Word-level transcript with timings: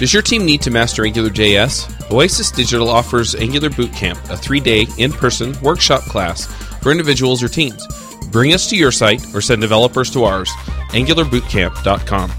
Does 0.00 0.14
your 0.14 0.22
team 0.22 0.46
need 0.46 0.62
to 0.62 0.70
master 0.70 1.02
AngularJS? 1.02 2.10
Oasis 2.10 2.50
Digital 2.50 2.88
offers 2.88 3.34
Angular 3.34 3.68
Bootcamp, 3.68 4.30
a 4.30 4.36
three 4.36 4.58
day, 4.58 4.86
in 4.96 5.12
person 5.12 5.54
workshop 5.60 6.00
class 6.04 6.46
for 6.82 6.90
individuals 6.90 7.42
or 7.42 7.48
teams. 7.48 7.86
Bring 8.30 8.54
us 8.54 8.70
to 8.70 8.76
your 8.76 8.92
site 8.92 9.22
or 9.34 9.42
send 9.42 9.60
developers 9.60 10.10
to 10.12 10.24
ours, 10.24 10.48
angularbootcamp.com. 10.92 12.32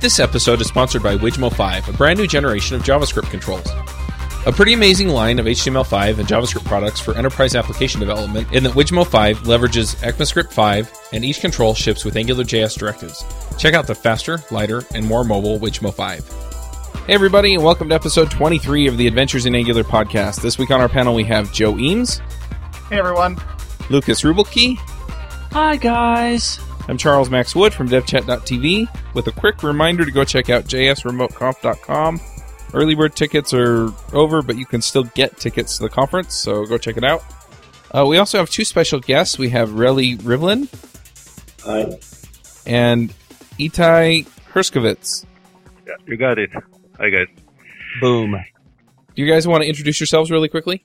This 0.00 0.20
episode 0.20 0.60
is 0.60 0.66
sponsored 0.66 1.02
by 1.02 1.16
Wijmo 1.16 1.50
5, 1.50 1.88
a 1.88 1.92
brand 1.94 2.18
new 2.18 2.26
generation 2.26 2.76
of 2.76 2.82
JavaScript 2.82 3.30
controls. 3.30 3.66
A 4.44 4.50
pretty 4.50 4.72
amazing 4.72 5.08
line 5.08 5.38
of 5.38 5.46
HTML5 5.46 6.18
and 6.18 6.26
JavaScript 6.26 6.64
products 6.64 6.98
for 6.98 7.14
enterprise 7.16 7.54
application 7.54 8.00
development 8.00 8.52
in 8.52 8.64
that 8.64 8.72
Wijmo 8.72 9.06
5 9.06 9.38
leverages 9.42 9.94
ECMAScript 10.02 10.52
5 10.52 10.92
and 11.12 11.24
each 11.24 11.40
control 11.40 11.74
ships 11.74 12.04
with 12.04 12.16
AngularJS 12.16 12.76
directives. 12.76 13.24
Check 13.56 13.74
out 13.74 13.86
the 13.86 13.94
faster, 13.94 14.42
lighter, 14.50 14.82
and 14.96 15.06
more 15.06 15.22
mobile 15.22 15.60
Wijmo 15.60 15.94
5. 15.94 16.28
Hey 17.06 17.14
everybody, 17.14 17.54
and 17.54 17.62
welcome 17.62 17.88
to 17.90 17.94
episode 17.94 18.32
23 18.32 18.88
of 18.88 18.96
the 18.96 19.06
Adventures 19.06 19.46
in 19.46 19.54
Angular 19.54 19.84
podcast. 19.84 20.42
This 20.42 20.58
week 20.58 20.72
on 20.72 20.80
our 20.80 20.88
panel 20.88 21.14
we 21.14 21.22
have 21.24 21.52
Joe 21.52 21.78
Eames, 21.78 22.20
Hey 22.88 22.98
everyone. 22.98 23.36
Lukas 23.90 24.22
Ruebbelke, 24.22 24.76
Hi, 25.52 25.76
guys. 25.76 26.58
I'm 26.88 26.98
Charles 26.98 27.30
Max 27.30 27.54
Wood 27.54 27.72
from 27.72 27.88
devchat.tv 27.88 29.14
with 29.14 29.28
a 29.28 29.32
quick 29.32 29.62
reminder 29.62 30.04
to 30.04 30.10
go 30.10 30.24
check 30.24 30.50
out 30.50 30.64
jsremoteconf.com. 30.64 32.20
Early 32.74 32.94
bird 32.94 33.14
tickets 33.14 33.52
are 33.52 33.90
over, 34.12 34.42
but 34.42 34.56
you 34.56 34.64
can 34.64 34.80
still 34.80 35.04
get 35.04 35.36
tickets 35.36 35.76
to 35.76 35.82
the 35.82 35.90
conference, 35.90 36.34
so 36.34 36.64
go 36.64 36.78
check 36.78 36.96
it 36.96 37.04
out. 37.04 37.22
Uh, 37.90 38.06
we 38.06 38.16
also 38.16 38.38
have 38.38 38.48
two 38.48 38.64
special 38.64 38.98
guests. 38.98 39.38
We 39.38 39.50
have 39.50 39.70
Relly 39.70 40.18
Rivlan 40.18 40.68
Hi. 41.64 41.98
and 42.66 43.12
Itay 43.58 44.26
Herskovits. 44.54 45.26
Yeah, 45.86 45.94
you 46.06 46.16
got 46.16 46.38
it. 46.38 46.50
Hi, 46.98 47.10
guys. 47.10 47.26
Boom. 48.00 48.36
Do 49.14 49.22
you 49.22 49.30
guys 49.30 49.46
want 49.46 49.62
to 49.62 49.68
introduce 49.68 50.00
yourselves 50.00 50.30
really 50.30 50.48
quickly? 50.48 50.84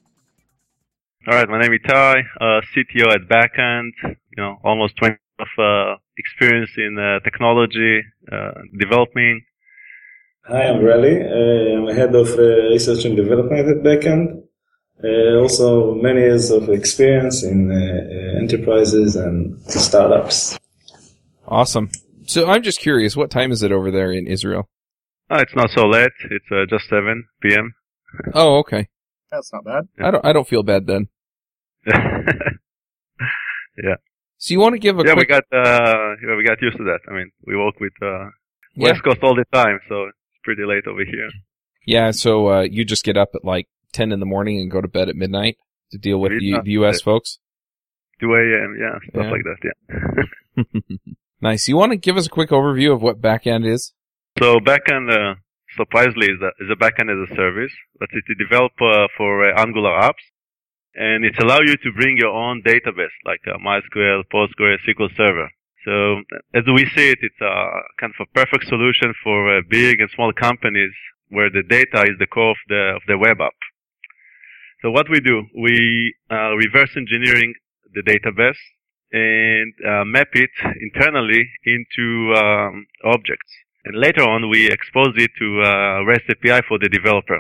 All 1.28 1.36
right, 1.36 1.47
my 1.47 1.59
name 1.62 1.73
is 1.73 1.80
Ty, 1.88 2.19
uh, 2.42 2.62
CTO 2.75 3.14
at 3.14 3.22
Backend. 3.30 3.92
You 4.03 4.16
know, 4.38 4.58
almost 4.64 4.97
20 4.97 5.16
of 5.40 5.47
uh, 5.58 5.95
experience 6.17 6.72
in 6.78 6.97
uh, 6.97 7.19
technology, 7.22 8.02
uh, 8.31 8.52
developing. 8.78 9.42
Hi, 10.50 10.64
I'm 10.70 10.81
Relly. 10.81 11.16
Uh, 11.26 11.90
I'm 11.90 11.95
head 11.95 12.16
of 12.16 12.30
uh, 12.40 12.70
research 12.72 13.03
and 13.06 13.16
development 13.17 13.67
at 13.67 13.84
Backend. 13.84 14.44
Uh, 15.03 15.42
also, 15.42 15.94
many 15.95 16.22
years 16.22 16.50
of 16.52 16.70
experience 16.70 17.44
in 17.44 17.70
uh, 17.70 17.76
uh, 17.76 18.40
enterprises 18.42 19.16
and 19.16 19.59
startups. 19.70 20.58
Awesome. 21.48 21.92
So 22.25 22.50
I'm 22.50 22.64
just 22.64 22.80
curious, 22.80 23.16
what 23.16 23.30
time 23.30 23.52
is 23.52 23.62
it 23.62 23.72
over 23.72 23.92
there 23.92 24.12
in 24.12 24.25
Israel? 24.28 24.70
Oh, 25.30 25.38
it's 25.38 25.56
not 25.56 25.70
so 25.72 25.86
late. 25.86 26.12
It's 26.31 26.45
uh, 26.52 26.66
just 26.70 26.88
7 26.90 27.25
p.m. 27.42 27.73
Oh, 28.34 28.58
okay. 28.59 28.88
That's 29.30 29.52
not 29.52 29.66
bad. 29.66 29.90
I 30.00 30.12
don't. 30.12 30.25
I 30.25 30.31
don't 30.31 30.48
feel 30.48 30.64
bad 30.64 30.88
then. 30.88 31.09
yeah, 31.86 31.98
So 34.38 34.53
you 34.53 34.59
want 34.59 34.75
to 34.75 34.80
give 34.80 34.98
a 34.98 35.03
yeah, 35.06 35.16
we 35.16 35.25
got 35.25 35.44
uh, 35.52 36.16
yeah, 36.25 36.38
we 36.38 36.45
got 36.45 36.62
used 36.62 36.78
to 36.78 36.84
that. 36.86 37.00
I 37.09 37.14
mean, 37.14 37.31
we 37.45 37.58
work 37.58 37.78
with 37.81 37.92
uh, 38.02 38.30
Yeah. 38.75 38.92
West 38.92 39.03
Coast 39.03 39.20
all 39.23 39.36
the 39.36 39.44
time, 39.53 39.80
so 39.90 40.06
it's 40.06 40.18
pretty 40.48 40.64
late 40.66 40.88
over 40.88 41.03
here. 41.03 41.30
Yeah. 41.86 42.12
So 42.12 42.48
uh, 42.50 42.62
you 42.62 42.86
just 42.86 43.03
get 43.03 43.17
up 43.17 43.30
at 43.36 43.44
like 43.44 43.67
ten 43.92 44.14
in 44.14 44.20
the 44.22 44.26
morning 44.26 44.59
and 44.62 44.72
go 44.72 44.80
to 44.80 44.88
bed 44.88 45.09
at 45.09 45.16
midnight 45.17 45.58
to 45.92 45.98
deal 45.98 46.20
with 46.20 46.31
the, 46.40 46.59
the 46.64 46.72
U.S. 46.80 47.02
folks. 47.02 47.40
2 48.22 48.34
a.m. 48.34 48.78
Yeah, 48.80 48.98
stuff 49.09 49.25
Yeah. 49.25 49.31
like 49.31 49.44
that. 49.50 49.59
Yeah. 50.58 50.64
nice. 51.42 51.68
You 51.68 51.75
want 51.78 51.92
to 51.92 51.98
give 51.98 52.18
us 52.18 52.25
a 52.28 52.30
quick 52.30 52.50
overview 52.50 52.94
of 52.94 53.02
what 53.02 53.22
backend 53.22 53.68
is? 53.72 53.94
So 54.40 54.59
backend, 54.59 55.12
uh, 55.12 55.36
surprisingly, 55.75 56.28
is 56.28 56.41
a, 56.41 56.52
is 56.64 56.69
a 56.72 56.75
backend 56.75 57.09
as 57.14 57.29
a 57.29 57.35
service. 57.35 57.72
That's 58.00 58.12
it 58.14 58.24
to 58.28 58.35
develop 58.44 58.72
uh, 58.81 59.08
for 59.18 59.50
uh, 59.52 59.62
Angular 59.62 59.91
apps, 59.91 60.24
and 60.96 61.25
it 61.25 61.35
allows 61.40 61.62
you 61.68 61.75
to 61.78 61.91
bring 61.96 62.18
your 62.18 62.34
own 62.34 62.64
database 62.64 63.16
like 63.25 63.41
uh, 63.47 63.58
MySQL, 63.64 64.24
Postgres, 64.34 64.78
SQL 64.88 65.16
Server. 65.16 65.50
So 65.88 66.20
as 66.53 66.66
we 66.68 66.84
see 66.96 67.12
it, 67.16 67.20
it's 67.22 67.40
a 67.40 67.56
kind 67.98 68.12
of 68.12 68.28
a 68.28 68.31
perfect 68.36 68.68
solution 68.68 69.14
for 69.24 69.58
uh, 69.58 69.62
big 69.70 70.02
and 70.02 70.09
small 70.14 70.34
companies 70.34 70.92
where 71.30 71.50
the 71.50 71.64
data 71.64 72.03
is 72.03 72.20
the 72.20 72.28
core 72.28 72.52
of 72.52 72.58
the 72.68 72.84
of 72.98 73.02
the 73.08 73.18
web 73.18 73.40
app. 73.40 73.56
So 74.81 74.92
what 74.92 75.08
we 75.09 75.22
do, 75.22 75.44
we 75.56 76.14
uh, 76.30 76.59
reverse 76.59 76.92
engineering 76.97 77.53
the 77.96 78.03
database 78.03 78.59
and 79.14 79.74
uh, 79.80 80.03
map 80.03 80.28
it 80.34 80.52
internally 80.81 81.47
into 81.64 82.34
um, 82.36 82.86
objects 83.06 83.52
and 83.86 83.96
later 83.96 84.24
on 84.28 84.50
we 84.50 84.68
expose 84.68 85.16
it 85.16 85.31
to 85.40 85.47
uh, 85.64 86.03
REST 86.03 86.28
API 86.36 86.68
for 86.68 86.78
the 86.80 86.90
developer. 86.90 87.40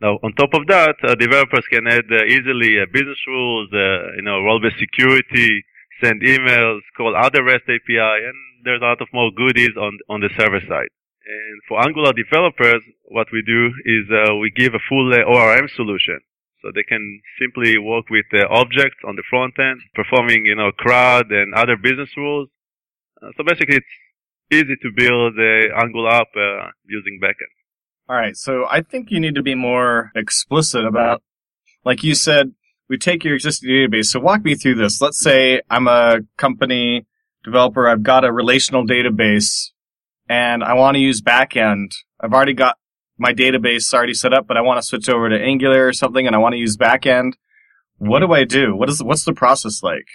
Now, 0.00 0.18
on 0.24 0.32
top 0.32 0.54
of 0.54 0.66
that, 0.68 0.96
uh, 1.04 1.14
developers 1.16 1.64
can 1.70 1.86
add 1.86 2.08
uh, 2.10 2.24
easily 2.24 2.80
business 2.90 3.20
rules, 3.26 3.68
you 4.16 4.22
know, 4.22 4.40
role-based 4.40 4.78
security, 4.78 5.62
send 6.04 6.22
emails, 6.22 6.80
call 6.96 7.16
other 7.16 7.42
REST 7.42 7.64
API, 7.64 8.26
and 8.28 8.36
there's 8.64 8.82
a 8.82 8.84
lot 8.84 9.00
of 9.00 9.08
more 9.12 9.30
goodies 9.36 9.76
on 9.76 9.98
on 10.08 10.20
the 10.20 10.30
server 10.36 10.60
side. 10.60 10.92
And 11.26 11.60
for 11.68 11.82
Angular 11.82 12.12
developers, 12.12 12.82
what 13.04 13.28
we 13.32 13.42
do 13.46 13.72
is 13.84 14.04
uh, 14.12 14.36
we 14.36 14.50
give 14.50 14.74
a 14.74 14.84
full 14.88 15.12
uh, 15.12 15.22
ORM 15.22 15.68
solution. 15.74 16.20
So 16.60 16.70
they 16.74 16.82
can 16.82 17.20
simply 17.40 17.78
work 17.78 18.08
with 18.10 18.24
uh, 18.32 18.46
objects 18.50 19.00
on 19.06 19.16
the 19.16 19.22
front 19.28 19.54
end, 19.58 19.80
performing, 19.94 20.46
you 20.46 20.54
know, 20.54 20.70
CRUD 20.72 21.30
and 21.30 21.54
other 21.54 21.76
business 21.76 22.08
rules. 22.16 22.48
Uh, 23.20 23.28
so 23.36 23.44
basically, 23.44 23.76
it's 23.76 23.94
easy 24.50 24.76
to 24.80 24.90
build 24.96 25.34
the 25.36 25.68
Angular 25.76 26.10
app 26.10 26.28
uh, 26.36 26.70
using 26.86 27.20
backend. 27.22 27.52
All 28.08 28.16
right. 28.16 28.36
So 28.36 28.66
I 28.70 28.82
think 28.82 29.10
you 29.10 29.20
need 29.20 29.34
to 29.34 29.42
be 29.42 29.54
more 29.54 30.10
explicit 30.14 30.84
about, 30.84 31.22
like 31.84 32.02
you 32.02 32.14
said, 32.14 32.52
we 32.88 32.98
take 32.98 33.24
your 33.24 33.34
existing 33.34 33.68
database. 33.70 34.06
So 34.06 34.20
walk 34.20 34.44
me 34.44 34.54
through 34.54 34.76
this. 34.76 35.00
Let's 35.00 35.20
say 35.20 35.60
I'm 35.70 35.88
a 35.88 36.20
company 36.36 37.06
developer. 37.42 37.88
I've 37.88 38.02
got 38.02 38.24
a 38.24 38.32
relational 38.32 38.86
database 38.86 39.70
and 40.28 40.62
I 40.62 40.74
want 40.74 40.96
to 40.96 41.00
use 41.00 41.20
backend. 41.20 41.94
I've 42.20 42.32
already 42.32 42.54
got 42.54 42.78
my 43.18 43.32
database 43.32 43.92
already 43.94 44.14
set 44.14 44.32
up, 44.32 44.46
but 44.46 44.56
I 44.56 44.60
want 44.60 44.78
to 44.78 44.82
switch 44.82 45.08
over 45.08 45.28
to 45.28 45.36
Angular 45.36 45.86
or 45.86 45.92
something 45.92 46.26
and 46.26 46.34
I 46.34 46.38
want 46.38 46.54
to 46.54 46.58
use 46.58 46.76
backend. 46.76 47.32
What 47.98 48.20
do 48.20 48.32
I 48.32 48.44
do? 48.44 48.74
What 48.74 48.90
is, 48.90 49.02
what's 49.02 49.24
the 49.24 49.32
process 49.32 49.82
like? 49.82 50.06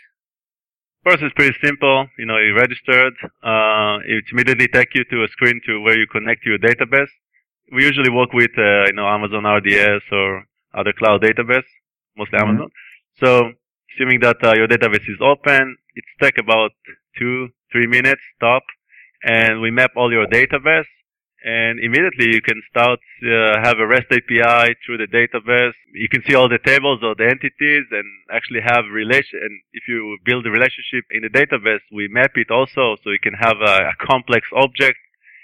First, 1.04 1.24
it's 1.24 1.34
pretty 1.34 1.56
simple. 1.64 2.08
You 2.18 2.26
know, 2.26 2.38
you 2.38 2.54
registered. 2.56 3.14
Uh, 3.42 4.04
it 4.06 4.26
immediately 4.32 4.68
take 4.68 4.90
you 4.94 5.06
to 5.06 5.24
a 5.24 5.28
screen 5.30 5.62
to 5.66 5.80
where 5.80 5.98
you 5.98 6.06
connect 6.12 6.44
to 6.44 6.50
your 6.50 6.60
database. 6.60 7.08
We 7.72 7.86
usually 7.86 8.10
work 8.10 8.34
with, 8.34 8.52
uh, 8.58 8.86
you 8.88 8.94
know, 8.94 9.08
Amazon 9.08 9.46
RDS 9.46 10.04
or 10.12 10.44
other 10.74 10.92
cloud 10.92 11.22
database, 11.22 11.64
mostly 12.20 12.40
Mhm. 12.40 12.44
Amazon. 12.46 12.70
So, 13.22 13.30
assuming 13.92 14.20
that 14.28 14.38
uh, 14.44 14.54
your 14.60 14.68
database 14.74 15.08
is 15.16 15.20
open, 15.34 15.64
it 16.00 16.06
take 16.24 16.38
about 16.46 16.72
two, 17.20 17.38
three 17.72 17.88
minutes 17.98 18.22
top, 18.40 18.64
and 19.24 19.62
we 19.64 19.70
map 19.72 19.92
all 19.96 20.12
your 20.18 20.28
database. 20.28 20.90
And 21.42 21.80
immediately 21.80 22.28
you 22.36 22.42
can 22.50 22.60
start 22.70 23.00
uh, 23.24 23.56
have 23.64 23.78
a 23.80 23.88
REST 23.88 24.10
API 24.12 24.76
through 24.84 24.98
the 25.04 25.08
database. 25.20 25.78
You 25.94 26.10
can 26.14 26.22
see 26.28 26.36
all 26.36 26.50
the 26.50 26.60
tables 26.72 27.00
or 27.02 27.16
the 27.16 27.28
entities 27.36 27.86
and 27.98 28.08
actually 28.38 28.60
have 28.72 28.84
relation. 28.92 29.40
And 29.46 29.54
if 29.72 29.84
you 29.88 30.18
build 30.26 30.46
a 30.46 30.52
relationship 30.52 31.06
in 31.16 31.22
the 31.24 31.30
database, 31.42 31.80
we 31.94 32.10
map 32.10 32.32
it 32.36 32.52
also 32.52 32.98
so 33.02 33.06
you 33.16 33.24
can 33.24 33.36
have 33.40 33.56
a, 33.66 33.76
a 33.92 33.96
complex 34.12 34.48
object 34.54 35.00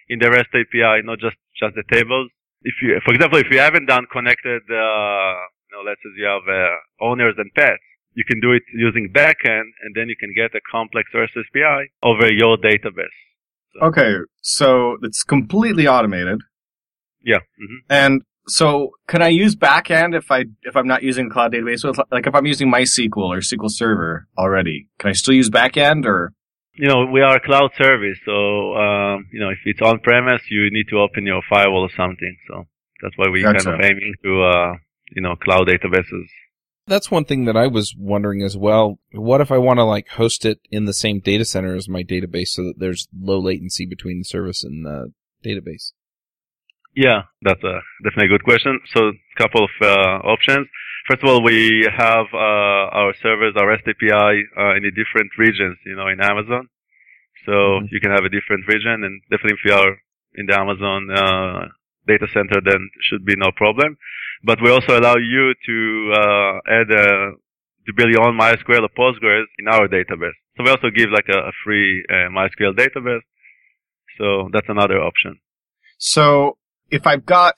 in 0.09 0.19
the 0.19 0.30
REST 0.30 0.52
API, 0.62 0.96
not 1.09 1.19
just 1.19 1.38
just 1.62 1.75
the 1.80 1.84
tables. 1.90 2.30
If 2.64 2.75
you, 2.81 3.00
for 3.06 3.14
example, 3.14 3.40
if 3.40 3.47
you 3.50 3.59
haven't 3.59 3.85
done 3.85 4.06
connected, 4.12 4.64
uh, 4.69 5.35
you 5.75 5.84
know, 5.84 5.90
let's 5.90 6.02
say 6.03 6.09
you 6.18 6.25
have 6.25 6.47
uh, 6.47 7.06
owners 7.06 7.36
and 7.38 7.52
pets, 7.56 7.81
you 8.13 8.24
can 8.25 8.40
do 8.40 8.52
it 8.53 8.63
using 8.74 9.12
backend, 9.13 9.68
and 9.84 9.94
then 9.96 10.08
you 10.08 10.16
can 10.16 10.34
get 10.35 10.55
a 10.55 10.61
complex 10.72 11.09
REST 11.14 11.34
API 11.38 11.91
over 12.03 12.32
your 12.32 12.58
database. 12.58 13.17
Okay. 13.82 14.14
So 14.41 14.97
it's 15.02 15.23
completely 15.23 15.88
automated. 15.88 16.40
Yeah. 17.23 17.40
hmm 17.58 17.78
And 17.90 18.22
so, 18.47 18.91
can 19.08 19.23
I 19.23 19.29
use 19.29 19.55
backend 19.55 20.16
if 20.16 20.29
I 20.29 20.46
if 20.61 20.76
I'm 20.76 20.88
not 20.88 21.02
using 21.02 21.32
cloud 21.32 21.52
database? 21.52 21.79
So, 21.79 21.94
Like 22.11 22.28
if 22.28 22.35
I'm 22.35 22.46
using 22.46 22.72
MySQL 22.72 23.17
or 23.17 23.40
SQL 23.40 23.72
Server 23.72 24.28
already, 24.38 24.88
can 24.99 25.09
I 25.09 25.14
still 25.14 25.34
use 25.34 25.49
backend 25.49 26.05
or? 26.05 26.32
you 26.78 26.88
know, 26.90 27.05
we 27.05 27.22
are 27.22 27.38
a 27.38 27.40
cloud 27.40 27.72
service, 27.78 28.20
so 28.26 28.76
um, 28.76 29.28
you 29.32 29.40
know, 29.40 29.49
if 29.49 29.59
it's 29.66 29.82
on 29.82 29.99
premise, 29.99 30.41
you 30.49 30.70
need 30.72 30.88
to 30.90 30.99
open 30.99 31.26
your 31.26 31.41
firewall 31.49 31.84
or 31.84 31.90
something. 31.96 32.35
So 32.47 32.66
that's 33.02 33.17
why 33.17 33.29
we 33.29 33.44
kind 33.44 33.58
of 33.58 33.79
aiming 33.82 34.14
to, 34.23 34.44
uh, 34.44 34.73
you 35.11 35.22
know, 35.22 35.35
cloud 35.35 35.67
databases. 35.67 36.28
That's 36.87 37.09
one 37.09 37.25
thing 37.25 37.46
that 37.46 37.57
I 37.57 37.67
was 37.67 37.96
wondering 37.97 38.43
as 38.43 38.55
well. 38.55 38.99
What 39.11 39.41
if 39.41 39.52
I 39.52 39.57
want 39.57 39.79
to 39.79 39.84
like 39.84 40.09
host 40.09 40.46
it 40.46 40.59
in 40.69 40.85
the 40.85 40.93
same 40.93 41.19
data 41.19 41.43
center 41.43 41.75
as 41.75 41.90
my 41.90 42.03
database 42.03 42.49
so 42.49 42.63
that 42.63 42.75
there's 42.78 43.07
low 43.17 43.40
latency 43.40 43.87
between 43.87 44.19
the 44.19 44.23
service 44.23 44.63
and 44.63 44.85
the 44.85 45.11
database? 45.43 45.93
Yeah, 46.96 47.23
that's 47.41 47.63
a 47.63 47.79
definitely 48.03 48.28
a 48.28 48.37
good 48.37 48.43
question. 48.46 48.79
So, 48.96 49.07
a 49.09 49.41
couple 49.41 49.66
of 49.66 49.72
uh, 49.81 50.29
options. 50.29 50.67
first 51.09 51.23
of 51.23 51.29
all, 51.29 51.43
we 51.43 51.90
have 51.91 52.28
uh, 52.34 52.85
our 52.96 53.13
servers, 53.22 53.53
our 53.58 53.67
REST 53.67 53.84
API 53.90 54.46
uh, 54.58 54.75
in 54.75 54.84
the 54.84 54.91
different 54.91 55.31
regions, 55.37 55.78
you 55.85 55.96
know, 55.96 56.08
in 56.08 56.22
Amazon. 56.22 56.69
So 57.46 57.51
mm-hmm. 57.51 57.85
you 57.91 57.99
can 57.99 58.11
have 58.11 58.25
a 58.25 58.29
different 58.29 58.66
region, 58.67 59.03
and 59.03 59.22
definitely 59.29 59.58
if 59.59 59.66
you 59.66 59.73
are 59.73 59.97
in 60.35 60.46
the 60.47 60.58
Amazon 60.58 61.09
uh, 61.11 61.67
data 62.08 62.28
center, 62.34 62.61
then 62.63 62.90
should 63.01 63.25
be 63.25 63.35
no 63.37 63.51
problem. 63.55 63.97
But 64.46 64.59
we 64.62 64.70
also 64.70 65.00
allow 65.00 65.16
you 65.16 65.53
to 65.66 66.14
uh, 66.14 66.59
add 66.70 66.92
a, 66.92 67.32
to 67.88 67.94
build 67.96 68.12
your 68.12 68.28
own 68.28 68.38
MySQL 68.38 68.84
or 68.84 68.90
Postgres 68.90 69.46
in 69.58 69.68
our 69.68 69.88
database. 69.88 70.38
So 70.56 70.64
we 70.64 70.70
also 70.70 70.90
give 70.96 71.09
like 71.09 71.26
a, 71.30 71.50
a 71.50 71.52
free 71.64 72.06
uh, 72.08 72.30
MySQL 72.30 72.74
database. 72.78 73.22
So 74.20 74.50
that's 74.53 74.70
another 74.70 75.02
option. 75.02 75.40
So 75.97 76.58
if 76.92 77.08
I've 77.08 77.26
got 77.26 77.56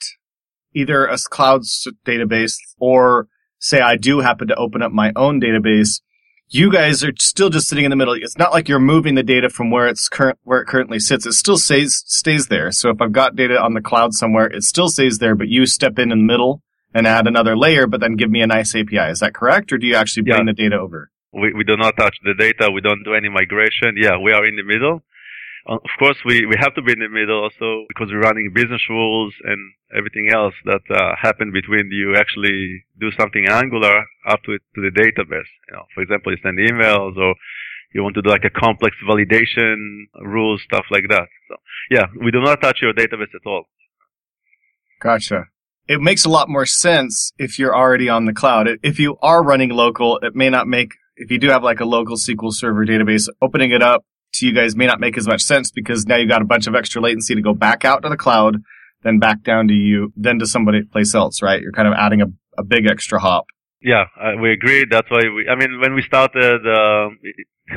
either 0.74 1.06
a 1.06 1.18
cloud 1.30 1.62
database 2.06 2.56
or 2.78 3.28
say 3.58 3.80
I 3.80 3.96
do 3.96 4.20
happen 4.20 4.48
to 4.48 4.54
open 4.54 4.80
up 4.80 4.90
my 4.90 5.12
own 5.14 5.42
database, 5.42 6.00
you 6.48 6.72
guys 6.72 7.04
are 7.04 7.12
still 7.18 7.50
just 7.50 7.68
sitting 7.68 7.84
in 7.84 7.90
the 7.90 7.96
middle. 7.96 8.14
It's 8.14 8.38
not 8.38 8.52
like 8.52 8.66
you're 8.66 8.80
moving 8.80 9.14
the 9.14 9.22
data 9.22 9.50
from 9.50 9.70
where 9.70 9.86
it's 9.88 10.08
current, 10.08 10.38
where 10.44 10.62
it 10.62 10.66
currently 10.66 11.00
sits. 11.00 11.26
It 11.26 11.32
still 11.32 11.58
stays, 11.58 12.02
stays 12.06 12.46
there. 12.46 12.72
So 12.72 12.88
if 12.88 13.02
I've 13.02 13.12
got 13.12 13.36
data 13.36 13.60
on 13.60 13.74
the 13.74 13.82
cloud 13.82 14.14
somewhere, 14.14 14.46
it 14.46 14.62
still 14.62 14.88
stays 14.88 15.18
there, 15.18 15.34
but 15.34 15.48
you 15.48 15.66
step 15.66 15.98
in 15.98 16.10
in 16.10 16.20
the 16.20 16.24
middle 16.24 16.62
and 16.94 17.06
add 17.06 17.26
another 17.26 17.56
layer, 17.56 17.86
but 17.86 18.00
then 18.00 18.16
give 18.16 18.30
me 18.30 18.40
a 18.40 18.46
nice 18.46 18.74
API. 18.74 19.10
Is 19.10 19.20
that 19.20 19.34
correct? 19.34 19.72
Or 19.72 19.78
do 19.78 19.86
you 19.86 19.94
actually 19.94 20.24
bring 20.24 20.46
yeah. 20.46 20.52
the 20.52 20.62
data 20.62 20.76
over? 20.78 21.10
We, 21.32 21.52
we 21.52 21.64
do 21.64 21.76
not 21.76 21.96
touch 21.96 22.16
the 22.24 22.34
data. 22.34 22.70
We 22.72 22.80
don't 22.80 23.04
do 23.04 23.14
any 23.14 23.28
migration. 23.28 23.96
Yeah, 23.96 24.16
we 24.18 24.32
are 24.32 24.44
in 24.46 24.56
the 24.56 24.64
middle. 24.64 25.02
Uh, 25.68 25.74
of 25.74 25.90
course, 25.98 26.16
we, 26.24 26.46
we 26.46 26.54
have 26.58 26.74
to 26.74 26.82
be 26.82 26.92
in 26.92 27.00
the 27.00 27.08
middle 27.08 27.42
also 27.42 27.84
because 27.88 28.08
we're 28.10 28.20
running 28.20 28.50
business 28.54 28.80
rules 28.88 29.34
and 29.44 29.58
everything 29.96 30.30
else 30.32 30.54
that 30.64 30.80
uh, 30.90 31.12
happen 31.20 31.52
between 31.52 31.90
you 31.92 32.16
actually 32.16 32.84
do 32.98 33.10
something 33.18 33.46
Angular 33.48 34.04
up 34.26 34.42
to 34.44 34.52
it, 34.52 34.62
to 34.74 34.80
the 34.80 34.90
database. 34.90 35.50
You 35.68 35.76
know, 35.76 35.84
for 35.94 36.02
example, 36.02 36.32
you 36.32 36.38
send 36.42 36.58
emails 36.58 37.16
or 37.16 37.34
you 37.92 38.02
want 38.02 38.14
to 38.14 38.22
do 38.22 38.30
like 38.30 38.44
a 38.44 38.50
complex 38.50 38.96
validation 39.06 40.04
rules, 40.22 40.62
stuff 40.64 40.86
like 40.90 41.04
that. 41.10 41.28
So 41.48 41.56
yeah, 41.90 42.06
we 42.22 42.30
do 42.30 42.40
not 42.40 42.62
touch 42.62 42.78
your 42.80 42.94
database 42.94 43.34
at 43.34 43.46
all. 43.46 43.64
Gotcha. 45.00 45.48
It 45.88 46.02
makes 46.02 46.26
a 46.26 46.28
lot 46.28 46.50
more 46.50 46.66
sense 46.66 47.32
if 47.38 47.58
you're 47.58 47.74
already 47.74 48.10
on 48.10 48.26
the 48.26 48.34
cloud. 48.34 48.68
If 48.82 48.98
you 48.98 49.16
are 49.22 49.42
running 49.42 49.70
local, 49.70 50.18
it 50.18 50.36
may 50.36 50.50
not 50.50 50.68
make, 50.68 50.92
if 51.16 51.30
you 51.30 51.38
do 51.38 51.48
have 51.48 51.64
like 51.64 51.80
a 51.80 51.86
local 51.86 52.16
SQL 52.16 52.52
Server 52.52 52.84
database, 52.84 53.28
opening 53.40 53.70
it 53.70 53.82
up 53.82 54.04
to 54.34 54.46
you 54.46 54.52
guys 54.52 54.76
may 54.76 54.86
not 54.86 55.00
make 55.00 55.16
as 55.16 55.26
much 55.26 55.40
sense 55.40 55.70
because 55.70 56.06
now 56.06 56.16
you've 56.16 56.28
got 56.28 56.42
a 56.42 56.44
bunch 56.44 56.66
of 56.66 56.74
extra 56.74 57.00
latency 57.00 57.34
to 57.34 57.40
go 57.40 57.54
back 57.54 57.86
out 57.86 58.02
to 58.02 58.10
the 58.10 58.18
cloud, 58.18 58.58
then 59.02 59.18
back 59.18 59.42
down 59.42 59.68
to 59.68 59.74
you, 59.74 60.12
then 60.14 60.38
to 60.38 60.46
somebody 60.46 60.82
place 60.82 61.14
else, 61.14 61.40
right? 61.40 61.62
You're 61.62 61.72
kind 61.72 61.88
of 61.88 61.94
adding 61.94 62.20
a, 62.20 62.26
a 62.58 62.64
big 62.64 62.86
extra 62.86 63.18
hop. 63.18 63.46
Yeah, 63.80 64.04
we 64.42 64.52
agree. 64.52 64.84
That's 64.90 65.10
why 65.10 65.22
we, 65.34 65.48
I 65.48 65.54
mean, 65.54 65.80
when 65.80 65.94
we 65.94 66.02
started, 66.02 66.66
uh, 66.66 67.08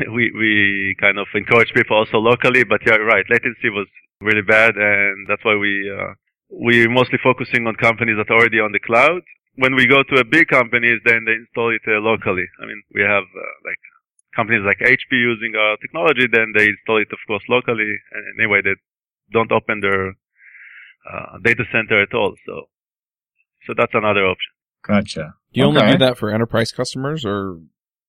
we, 0.14 0.32
we 0.38 0.96
kind 1.00 1.18
of 1.18 1.28
encourage 1.34 1.72
people 1.74 1.96
also 1.96 2.18
locally, 2.18 2.66
but 2.66 2.82
you're 2.86 3.06
right. 3.06 3.24
Latency 3.30 3.70
was 3.70 3.88
really 4.20 4.42
bad 4.42 4.76
and 4.76 5.28
that's 5.30 5.46
why 5.46 5.56
we, 5.56 5.90
uh, 5.90 6.14
we're 6.52 6.90
mostly 6.90 7.18
focusing 7.24 7.66
on 7.66 7.76
companies 7.76 8.18
that 8.18 8.32
are 8.32 8.38
already 8.38 8.60
on 8.60 8.72
the 8.72 8.80
cloud. 8.80 9.22
When 9.56 9.76
we 9.76 9.88
go 9.88 10.04
to 10.04 10.16
a 10.20 10.26
big 10.26 10.48
companies, 10.48 11.00
then 11.06 11.24
they 11.26 11.34
install 11.34 11.74
it 11.74 11.82
uh, 11.88 12.00
locally. 12.00 12.46
I 12.62 12.66
mean, 12.66 12.84
we 12.94 13.02
have 13.02 13.24
uh, 13.24 13.56
like 13.64 13.80
companies 14.36 14.64
like 14.66 14.80
HP 14.80 15.12
using 15.12 15.56
our 15.56 15.78
technology, 15.78 16.28
then 16.32 16.54
they 16.56 16.68
install 16.68 17.02
it, 17.02 17.08
of 17.12 17.20
course, 17.28 17.44
locally. 17.50 17.96
And 18.12 18.24
anyway, 18.40 18.62
they 18.64 18.76
don't 19.32 19.52
open 19.52 19.80
their 19.80 20.10
uh, 21.08 21.38
data 21.44 21.64
center 21.72 22.02
at 22.02 22.14
all. 22.14 22.36
So, 22.46 22.68
so 23.68 23.74
that's 23.78 23.94
another 23.94 24.26
option. 24.28 24.52
Gotcha. 24.84 25.36
Do 25.54 25.60
you 25.60 25.68
okay. 25.68 25.80
only 25.80 25.92
do 25.94 25.98
that 26.00 26.18
for 26.18 26.32
enterprise 26.32 26.72
customers, 26.72 27.26
or? 27.26 27.60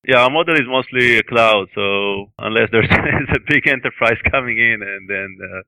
Yeah, 0.07 0.23
our 0.23 0.29
model 0.29 0.55
is 0.55 0.67
mostly 0.67 1.21
cloud. 1.23 1.67
So 1.75 2.31
unless 2.39 2.69
there's 2.71 2.89
a 2.91 3.39
big 3.47 3.67
enterprise 3.67 4.17
coming 4.31 4.57
in, 4.57 4.79
and 4.81 5.09
then 5.09 5.37
uh, 5.43 5.61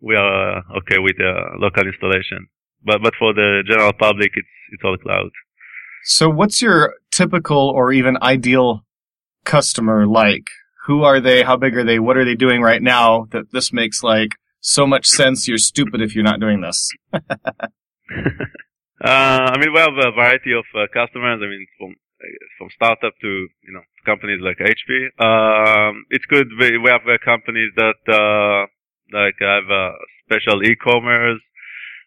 we 0.00 0.16
are 0.16 0.62
okay 0.78 0.98
with 0.98 1.16
the 1.18 1.32
local 1.58 1.86
installation. 1.86 2.48
But 2.84 3.02
but 3.02 3.14
for 3.18 3.34
the 3.34 3.62
general 3.66 3.92
public, 3.92 4.30
it's 4.34 4.48
it's 4.72 4.82
all 4.84 4.96
cloud. 4.96 5.30
So, 6.04 6.30
what's 6.30 6.62
your 6.62 6.94
typical 7.10 7.68
or 7.68 7.92
even 7.92 8.16
ideal 8.22 8.84
customer 9.44 10.06
like? 10.06 10.48
Who 10.86 11.02
are 11.02 11.20
they? 11.20 11.42
How 11.42 11.56
big 11.56 11.76
are 11.76 11.84
they? 11.84 11.98
What 11.98 12.16
are 12.16 12.24
they 12.24 12.34
doing 12.34 12.62
right 12.62 12.82
now 12.82 13.26
that 13.32 13.52
this 13.52 13.72
makes 13.72 14.02
like 14.02 14.36
so 14.60 14.86
much 14.86 15.06
sense? 15.06 15.46
You're 15.46 15.58
stupid 15.58 16.00
if 16.00 16.14
you're 16.14 16.24
not 16.24 16.40
doing 16.40 16.62
this. 16.62 16.90
uh, 17.12 17.18
I 19.04 19.58
mean, 19.58 19.72
we 19.74 19.78
have 19.78 19.92
a 19.98 20.10
variety 20.12 20.52
of 20.52 20.64
uh, 20.74 20.86
customers. 20.92 21.40
I 21.42 21.46
mean, 21.46 21.66
from 21.78 21.96
from 22.58 22.68
startup 22.74 23.12
to 23.20 23.28
you 23.28 23.72
know 23.72 23.82
companies 24.06 24.40
like 24.42 24.58
HP. 24.58 25.10
Um, 25.20 26.06
it's 26.10 26.24
good. 26.26 26.48
We, 26.58 26.78
we 26.78 26.90
have 26.90 27.02
uh, 27.06 27.18
companies 27.22 27.72
that 27.76 28.66
uh, 29.14 29.18
I 29.18 29.54
have 29.54 29.70
a 29.70 29.92
special 30.24 30.62
e-commerce 30.62 31.40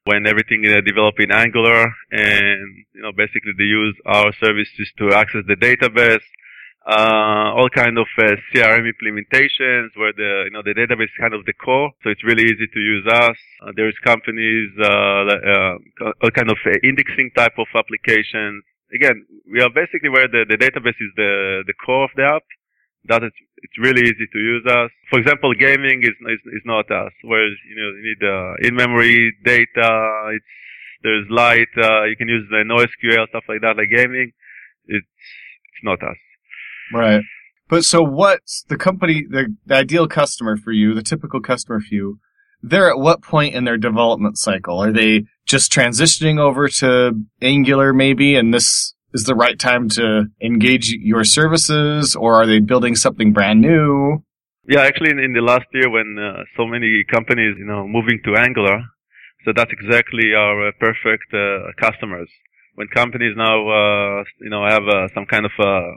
when 0.05 0.27
everything 0.27 0.63
is 0.65 0.75
developed 0.85 1.21
in 1.21 1.31
Angular, 1.31 1.93
and 2.11 2.85
you 2.93 3.01
know 3.01 3.11
basically 3.11 3.53
they 3.57 3.63
use 3.63 3.95
our 4.05 4.33
services 4.39 4.91
to 4.97 5.13
access 5.13 5.43
the 5.47 5.55
database 5.55 6.23
uh, 6.85 7.55
all 7.55 7.69
kind 7.69 7.97
of 7.97 8.07
uh, 8.19 8.35
CRM 8.51 8.91
implementations 8.91 9.95
where 9.95 10.11
the 10.11 10.43
you 10.45 10.51
know 10.51 10.61
the 10.63 10.73
database 10.73 11.05
is 11.05 11.19
kind 11.19 11.33
of 11.33 11.45
the 11.45 11.53
core, 11.53 11.91
so 12.03 12.09
it's 12.09 12.23
really 12.23 12.43
easy 12.43 12.67
to 12.67 12.79
use 12.79 13.07
us. 13.07 13.37
Uh, 13.61 13.71
there's 13.75 13.95
companies, 14.03 14.69
uh, 14.79 14.85
uh, 14.85 16.11
all 16.21 16.31
kind 16.31 16.51
of 16.51 16.57
uh, 16.65 16.71
indexing 16.83 17.31
type 17.35 17.53
of 17.57 17.67
applications. 17.75 18.63
Again, 18.93 19.25
we 19.49 19.61
are 19.61 19.69
basically 19.69 20.09
where 20.09 20.27
the, 20.27 20.45
the 20.47 20.57
database 20.57 20.99
is 20.99 21.11
the 21.15 21.63
the 21.65 21.73
core 21.73 22.03
of 22.03 22.11
the 22.15 22.23
app. 22.23 22.43
That 23.05 23.23
it's, 23.23 23.35
it's 23.57 23.77
really 23.77 24.01
easy 24.01 24.27
to 24.31 24.39
use 24.39 24.65
us. 24.65 24.89
For 25.09 25.19
example, 25.19 25.53
gaming 25.53 26.03
is 26.03 26.15
is, 26.27 26.39
is 26.53 26.63
not 26.65 26.89
us. 26.91 27.11
Whereas 27.23 27.53
you 27.69 27.75
know 27.75 27.89
you 27.97 28.03
need 28.09 28.21
uh, 28.25 28.67
in-memory 28.67 29.35
data. 29.43 30.31
It's 30.35 30.45
there's 31.03 31.27
light. 31.29 31.67
Uh, 31.77 32.05
you 32.05 32.15
can 32.15 32.29
use 32.29 32.47
the 32.49 32.63
NoSQL 32.63 33.27
stuff 33.27 33.43
like 33.49 33.61
that, 33.61 33.75
like 33.77 33.89
gaming. 33.89 34.31
It's 34.85 35.05
it's 35.05 35.83
not 35.83 36.01
us. 36.01 36.17
Right. 36.93 37.23
But 37.69 37.85
so 37.85 38.03
what's 38.03 38.63
the 38.67 38.77
company, 38.77 39.25
the, 39.27 39.55
the 39.65 39.75
ideal 39.75 40.07
customer 40.07 40.57
for 40.57 40.71
you, 40.71 40.93
the 40.93 41.01
typical 41.01 41.41
customer 41.41 41.79
for 41.79 41.93
you? 41.93 42.19
They're 42.61 42.89
at 42.89 42.99
what 42.99 43.21
point 43.21 43.55
in 43.55 43.63
their 43.63 43.77
development 43.77 44.37
cycle? 44.37 44.79
Are 44.79 44.91
they 44.91 45.25
just 45.45 45.71
transitioning 45.71 46.39
over 46.39 46.69
to 46.69 47.25
Angular 47.41 47.93
maybe 47.93 48.35
and 48.35 48.53
this 48.53 48.93
is 49.13 49.23
the 49.25 49.35
right 49.35 49.57
time 49.59 49.89
to 49.89 50.25
engage 50.41 50.89
your 50.89 51.23
services 51.23 52.15
or 52.15 52.35
are 52.35 52.45
they 52.45 52.59
building 52.59 52.95
something 52.95 53.31
brand 53.33 53.61
new? 53.61 54.23
Yeah, 54.67 54.81
actually 54.81 55.11
in, 55.11 55.19
in 55.19 55.33
the 55.33 55.41
last 55.41 55.65
year 55.73 55.89
when 55.89 56.17
uh, 56.17 56.43
so 56.57 56.65
many 56.65 57.03
companies, 57.11 57.55
you 57.57 57.65
know, 57.65 57.87
moving 57.87 58.19
to 58.25 58.35
Angular, 58.35 58.81
so 59.45 59.51
that's 59.53 59.71
exactly 59.71 60.33
our 60.33 60.69
uh, 60.69 60.71
perfect 60.79 61.33
uh, 61.33 61.71
customers. 61.77 62.29
When 62.75 62.87
companies 62.87 63.35
now, 63.35 63.67
uh, 63.67 64.23
you 64.39 64.49
know, 64.49 64.65
have 64.65 64.87
uh, 64.87 65.07
some 65.13 65.25
kind 65.25 65.45
of 65.45 65.51
uh, 65.59 65.91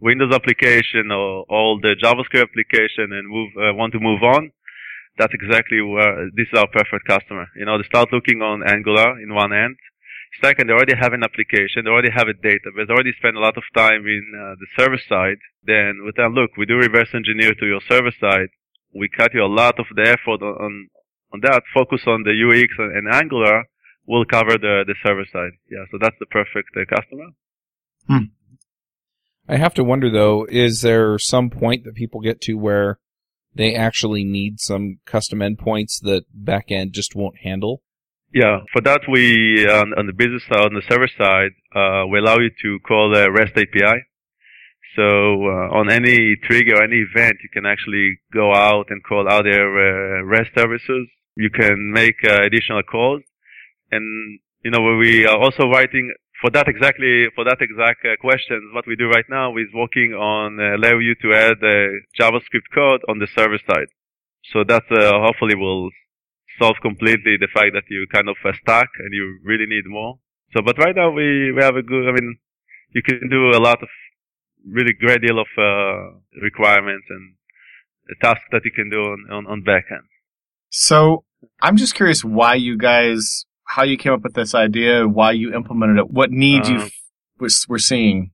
Windows 0.00 0.32
application 0.34 1.12
or 1.12 1.44
all 1.48 1.78
the 1.80 1.94
JavaScript 2.02 2.48
application 2.48 3.12
and 3.12 3.28
move 3.28 3.50
want 3.76 3.92
to 3.92 4.00
move 4.00 4.22
on, 4.22 4.50
that's 5.18 5.34
exactly 5.34 5.80
where 5.82 6.28
this 6.34 6.48
is 6.52 6.58
our 6.58 6.68
perfect 6.68 7.06
customer. 7.06 7.46
You 7.54 7.66
know, 7.66 7.78
they 7.78 7.84
start 7.84 8.12
looking 8.12 8.40
on 8.40 8.66
Angular 8.66 9.20
in 9.20 9.34
one 9.34 9.52
end. 9.52 9.76
Second, 10.42 10.68
they 10.68 10.74
already 10.74 10.96
have 10.96 11.12
an 11.12 11.22
application, 11.22 11.84
they 11.84 11.90
already 11.90 12.10
have 12.14 12.28
a 12.28 12.34
database, 12.34 12.86
they 12.86 12.92
already 12.92 13.12
spend 13.16 13.36
a 13.36 13.40
lot 13.40 13.56
of 13.56 13.62
time 13.74 14.06
in 14.06 14.24
uh, 14.34 14.54
the 14.60 14.66
server 14.76 14.98
side. 15.08 15.38
Then 15.64 16.02
with 16.04 16.16
that, 16.16 16.30
look, 16.30 16.56
we 16.56 16.66
do 16.66 16.76
reverse 16.76 17.08
engineer 17.14 17.54
to 17.54 17.66
your 17.66 17.80
server 17.88 18.12
side. 18.20 18.48
We 18.94 19.08
cut 19.08 19.34
you 19.34 19.44
a 19.44 19.46
lot 19.46 19.78
of 19.78 19.86
the 19.94 20.02
effort 20.02 20.42
on, 20.42 20.88
on, 21.32 21.40
that. 21.42 21.62
Focus 21.74 22.02
on 22.06 22.22
the 22.22 22.32
UX 22.32 22.72
and, 22.78 22.96
and 22.96 23.14
Angular. 23.14 23.64
We'll 24.06 24.24
cover 24.24 24.58
the, 24.58 24.84
the 24.86 24.94
server 25.04 25.24
side. 25.32 25.52
Yeah, 25.70 25.84
so 25.90 25.98
that's 26.00 26.16
the 26.20 26.26
perfect 26.26 26.70
uh, 26.76 26.84
customer. 26.94 27.26
Hmm. 28.06 28.30
I 29.48 29.56
have 29.56 29.74
to 29.74 29.84
wonder 29.84 30.10
though, 30.10 30.46
is 30.48 30.80
there 30.80 31.18
some 31.18 31.50
point 31.50 31.84
that 31.84 31.94
people 31.94 32.20
get 32.20 32.40
to 32.42 32.54
where 32.54 32.98
they 33.54 33.74
actually 33.74 34.24
need 34.24 34.60
some 34.60 34.98
custom 35.06 35.38
endpoints 35.38 36.00
that 36.02 36.24
backend 36.36 36.92
just 36.92 37.14
won't 37.14 37.38
handle? 37.38 37.82
Yeah, 38.36 38.68
for 38.70 38.82
that 38.82 39.00
we 39.08 39.64
on, 39.66 39.94
on 39.96 40.04
the 40.04 40.12
business 40.12 40.44
side, 40.44 40.68
on 40.68 40.74
the 40.74 40.84
server 40.90 41.08
side, 41.16 41.56
uh, 41.72 42.04
we 42.04 42.18
allow 42.18 42.36
you 42.36 42.50
to 42.60 42.78
call 42.86 43.16
a 43.16 43.32
REST 43.32 43.56
API. 43.56 43.96
So 44.94 45.02
uh, 45.48 45.72
on 45.72 45.88
any 45.88 46.36
trigger, 46.44 46.76
any 46.82 47.00
event, 47.08 47.40
you 47.42 47.48
can 47.48 47.64
actually 47.64 48.20
go 48.34 48.52
out 48.52 48.90
and 48.90 49.02
call 49.02 49.24
other 49.26 49.56
uh, 49.56 50.22
REST 50.24 50.50
services. 50.54 51.08
You 51.34 51.48
can 51.48 51.90
make 51.92 52.16
uh, 52.28 52.42
additional 52.42 52.82
calls, 52.82 53.22
and 53.90 54.04
you 54.62 54.70
know 54.70 54.82
we 54.98 55.24
are 55.24 55.38
also 55.38 55.70
writing 55.72 56.12
for 56.42 56.50
that 56.50 56.68
exactly 56.68 57.28
for 57.34 57.44
that 57.44 57.62
exact 57.62 58.04
uh, 58.04 58.20
question, 58.20 58.70
what 58.74 58.86
we 58.86 58.96
do 58.96 59.08
right 59.08 59.24
now 59.30 59.56
is 59.56 59.72
working 59.72 60.12
on 60.12 60.60
uh, 60.60 60.76
allow 60.76 60.98
you 60.98 61.14
to 61.22 61.32
add 61.32 61.56
uh, 61.64 61.88
JavaScript 62.20 62.68
code 62.74 63.00
on 63.08 63.18
the 63.18 63.28
server 63.34 63.60
side. 63.66 63.88
So 64.52 64.62
that 64.62 64.84
uh, 64.92 65.24
hopefully 65.24 65.54
will 65.56 65.88
solve 66.58 66.76
completely 66.82 67.36
the 67.38 67.48
fact 67.52 67.72
that 67.74 67.84
you 67.88 68.06
kind 68.12 68.28
of 68.28 68.36
stuck 68.62 68.88
and 68.98 69.12
you 69.12 69.38
really 69.44 69.66
need 69.66 69.86
more. 69.86 70.18
So, 70.54 70.62
but 70.62 70.78
right 70.78 70.94
now 70.94 71.10
we, 71.10 71.52
we 71.52 71.62
have 71.62 71.76
a 71.76 71.82
good, 71.82 72.08
I 72.08 72.12
mean, 72.12 72.38
you 72.94 73.02
can 73.02 73.28
do 73.28 73.50
a 73.50 73.60
lot 73.60 73.82
of 73.82 73.88
really 74.68 74.92
great 74.92 75.20
deal 75.22 75.38
of, 75.38 75.48
uh, 75.58 76.18
requirements 76.42 77.06
and 77.10 77.34
tasks 78.22 78.44
that 78.52 78.62
you 78.64 78.70
can 78.70 78.88
do 78.90 79.00
on, 79.00 79.26
on, 79.30 79.46
on 79.46 79.62
backend. 79.62 80.06
So 80.70 81.24
I'm 81.60 81.76
just 81.76 81.94
curious 81.94 82.24
why 82.24 82.54
you 82.54 82.78
guys, 82.78 83.46
how 83.64 83.82
you 83.82 83.96
came 83.96 84.12
up 84.12 84.22
with 84.22 84.34
this 84.34 84.54
idea, 84.54 85.06
why 85.06 85.32
you 85.32 85.54
implemented 85.54 85.98
it, 85.98 86.10
what 86.10 86.30
needs 86.30 86.68
you 86.68 86.78
Uh, 86.78 86.84
f- 86.84 86.92
was, 87.38 87.66
were 87.68 87.78
seeing. 87.78 88.30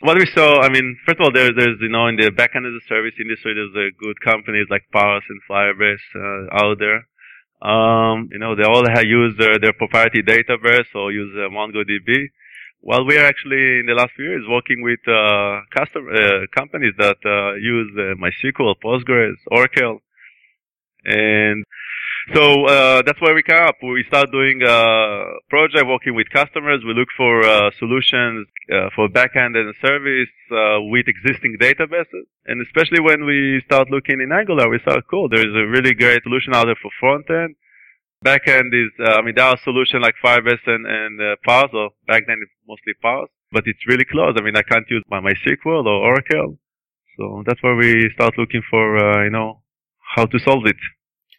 What 0.00 0.18
we 0.18 0.26
saw, 0.26 0.60
I 0.60 0.68
mean, 0.68 0.98
first 1.06 1.20
of 1.20 1.24
all, 1.24 1.32
there, 1.32 1.52
there's, 1.54 1.78
you 1.80 1.88
know, 1.88 2.06
in 2.08 2.16
the 2.16 2.30
backend 2.30 2.68
as 2.68 2.82
a 2.82 2.86
service 2.86 3.14
industry, 3.20 3.54
there's 3.54 3.74
uh, 3.74 3.96
good 3.98 4.20
companies 4.20 4.66
like 4.70 4.82
Parse 4.92 5.24
and 5.28 5.40
Firebase 5.48 6.06
uh, 6.14 6.64
out 6.64 6.78
there. 6.78 7.06
Um, 7.62 8.28
you 8.32 8.38
know, 8.38 8.54
they 8.54 8.64
all 8.64 8.86
have 8.88 9.04
used 9.04 9.38
their, 9.38 9.58
their 9.58 9.72
proprietary 9.72 10.22
database 10.22 10.86
or 10.94 11.12
use 11.12 11.34
uh, 11.36 11.48
MongoDB. 11.48 12.28
While 12.80 13.06
we 13.06 13.18
are 13.18 13.24
actually 13.24 13.80
in 13.80 13.86
the 13.86 13.94
last 13.94 14.12
few 14.14 14.26
years 14.26 14.44
working 14.48 14.82
with 14.82 15.00
uh, 15.08 15.60
custom 15.74 16.06
uh, 16.14 16.46
companies 16.54 16.94
that 16.98 17.16
uh, 17.24 17.54
use 17.54 17.90
uh, 17.96 18.14
MySQL, 18.22 18.74
Postgres, 18.84 19.36
Oracle, 19.50 20.00
and 21.04 21.64
so 22.34 22.66
uh, 22.66 23.02
that's 23.06 23.20
why 23.20 23.32
we 23.32 23.42
come 23.42 23.68
up. 23.68 23.76
We 23.82 24.04
start 24.08 24.32
doing 24.32 24.60
a 24.66 25.38
project 25.48 25.86
working 25.86 26.14
with 26.14 26.28
customers. 26.30 26.82
We 26.84 26.94
look 26.94 27.08
for 27.16 27.46
uh, 27.46 27.70
solutions 27.78 28.48
uh, 28.72 28.90
for 28.96 29.08
backend 29.08 29.56
and 29.56 29.72
service 29.80 30.34
uh, 30.50 30.82
with 30.90 31.06
existing 31.06 31.56
databases. 31.60 32.26
And 32.46 32.60
especially 32.66 33.00
when 33.00 33.24
we 33.24 33.62
start 33.66 33.90
looking 33.90 34.20
in 34.20 34.32
Angular, 34.32 34.68
we 34.68 34.80
start 34.80 35.04
cool. 35.08 35.28
There 35.28 35.46
is 35.46 35.54
a 35.54 35.66
really 35.70 35.94
great 35.94 36.22
solution 36.24 36.54
out 36.54 36.66
there 36.66 36.78
for 36.82 36.90
front 36.98 37.30
end. 37.30 37.54
Backend 38.24 38.74
is, 38.74 38.90
uh, 38.98 39.18
I 39.18 39.22
mean, 39.22 39.34
there 39.36 39.44
are 39.44 39.58
solutions 39.62 40.02
like 40.02 40.14
Firebase 40.24 40.66
and, 40.66 40.86
and 40.86 41.20
uh, 41.20 41.36
Parse, 41.44 41.70
or 41.72 41.90
back 42.08 42.24
then 42.26 42.38
it's 42.42 42.52
mostly 42.66 42.94
Parse, 43.00 43.28
but 43.52 43.62
it's 43.66 43.86
really 43.86 44.04
close. 44.04 44.34
I 44.36 44.42
mean, 44.42 44.56
I 44.56 44.62
can't 44.62 44.86
use 44.90 45.04
my 45.08 45.20
MySQL 45.20 45.84
or 45.84 46.10
Oracle. 46.10 46.58
So 47.18 47.44
that's 47.46 47.62
where 47.62 47.76
we 47.76 48.10
start 48.14 48.36
looking 48.36 48.62
for, 48.68 48.96
uh, 48.96 49.24
you 49.24 49.30
know, 49.30 49.62
how 50.16 50.26
to 50.26 50.38
solve 50.40 50.66
it. 50.66 50.76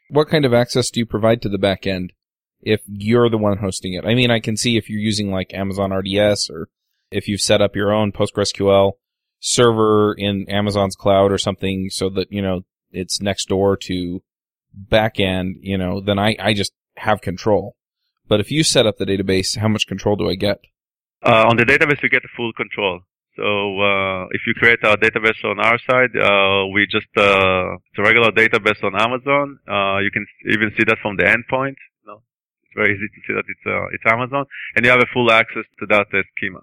What 0.09 0.29
kind 0.29 0.45
of 0.45 0.53
access 0.53 0.89
do 0.89 0.99
you 0.99 1.05
provide 1.05 1.41
to 1.41 1.49
the 1.49 1.57
back 1.57 1.85
end 1.85 2.13
if 2.61 2.81
you're 2.87 3.29
the 3.29 3.37
one 3.37 3.57
hosting 3.57 3.93
it? 3.93 4.05
I 4.05 4.15
mean, 4.15 4.31
I 4.31 4.39
can 4.39 4.57
see 4.57 4.77
if 4.77 4.89
you're 4.89 4.99
using 4.99 5.31
like 5.31 5.53
Amazon 5.53 5.91
RDS 5.91 6.49
or 6.49 6.69
if 7.11 7.27
you've 7.27 7.41
set 7.41 7.61
up 7.61 7.75
your 7.75 7.93
own 7.93 8.11
PostgreSQL 8.11 8.93
server 9.39 10.13
in 10.13 10.49
Amazon's 10.49 10.95
cloud 10.95 11.31
or 11.31 11.37
something 11.37 11.89
so 11.89 12.09
that, 12.09 12.31
you 12.31 12.41
know, 12.41 12.61
it's 12.91 13.21
next 13.21 13.47
door 13.49 13.77
to 13.77 14.21
back 14.73 15.19
end, 15.19 15.57
you 15.61 15.77
know, 15.77 16.01
then 16.01 16.19
I, 16.19 16.35
I 16.39 16.53
just 16.53 16.73
have 16.97 17.21
control. 17.21 17.75
But 18.27 18.39
if 18.39 18.51
you 18.51 18.63
set 18.63 18.85
up 18.85 18.97
the 18.97 19.05
database, 19.05 19.57
how 19.57 19.67
much 19.67 19.87
control 19.87 20.15
do 20.15 20.29
I 20.29 20.35
get? 20.35 20.59
Uh, 21.23 21.45
on 21.47 21.57
the 21.57 21.63
database, 21.63 22.03
you 22.03 22.09
get 22.09 22.23
full 22.35 22.53
control. 22.53 23.01
So 23.37 23.45
uh, 23.45 24.25
if 24.31 24.41
you 24.47 24.53
create 24.57 24.79
a 24.83 24.97
database 24.97 25.37
on 25.45 25.59
our 25.59 25.77
side, 25.87 26.09
uh, 26.17 26.67
we 26.73 26.87
just 26.89 27.05
uh, 27.15 27.75
it's 27.87 27.99
a 27.99 28.01
regular 28.01 28.31
database 28.31 28.83
on 28.83 28.93
Amazon. 28.99 29.59
Uh, 29.69 29.99
you 29.99 30.09
can 30.11 30.25
even 30.49 30.71
see 30.75 30.83
that 30.87 30.97
from 31.03 31.17
the 31.17 31.23
endpoint. 31.23 31.77
You 32.01 32.07
know, 32.07 32.21
it's 32.63 32.73
very 32.75 32.95
easy 32.95 33.07
to 33.07 33.19
see 33.27 33.33
that 33.37 33.45
it's 33.47 33.65
uh, 33.65 33.85
it's 33.93 34.03
Amazon, 34.11 34.45
and 34.75 34.83
you 34.83 34.89
have 34.91 35.01
a 35.01 35.05
full 35.13 35.31
access 35.31 35.65
to 35.79 35.85
that 35.85 36.07
uh, 36.13 36.23
schema. 36.35 36.61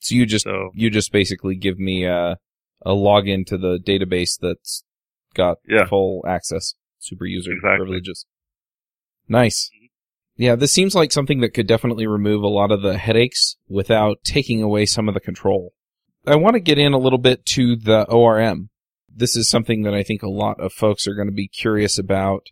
So 0.00 0.16
you 0.16 0.26
just, 0.26 0.44
So 0.44 0.70
you 0.74 0.90
just 0.90 1.12
basically 1.12 1.54
give 1.54 1.78
me 1.78 2.04
a, 2.04 2.38
a 2.82 2.90
login 2.90 3.46
to 3.46 3.56
the 3.56 3.78
database 3.78 4.36
that's 4.38 4.82
got 5.34 5.58
Yeah. 5.66 5.86
full 5.86 6.24
access, 6.28 6.74
super 6.98 7.24
user 7.24 7.52
Exactly. 7.52 7.78
privileges. 7.78 8.26
Nice. 9.28 9.70
Yeah, 10.36 10.56
this 10.56 10.72
seems 10.72 10.94
like 10.96 11.12
something 11.12 11.40
that 11.40 11.54
could 11.54 11.68
definitely 11.68 12.06
remove 12.08 12.42
a 12.42 12.48
lot 12.48 12.72
of 12.72 12.82
the 12.82 12.98
headaches 12.98 13.56
without 13.68 14.18
taking 14.24 14.60
away 14.60 14.84
some 14.86 15.08
of 15.08 15.14
the 15.14 15.20
control. 15.20 15.72
I 16.26 16.36
want 16.36 16.54
to 16.54 16.60
get 16.60 16.78
in 16.78 16.92
a 16.92 16.98
little 16.98 17.18
bit 17.18 17.44
to 17.46 17.76
the 17.76 18.04
ORM. 18.08 18.70
This 19.14 19.36
is 19.36 19.48
something 19.48 19.82
that 19.82 19.94
I 19.94 20.02
think 20.02 20.22
a 20.22 20.30
lot 20.30 20.58
of 20.58 20.72
folks 20.72 21.06
are 21.06 21.14
going 21.14 21.28
to 21.28 21.34
be 21.34 21.48
curious 21.48 21.98
about 21.98 22.46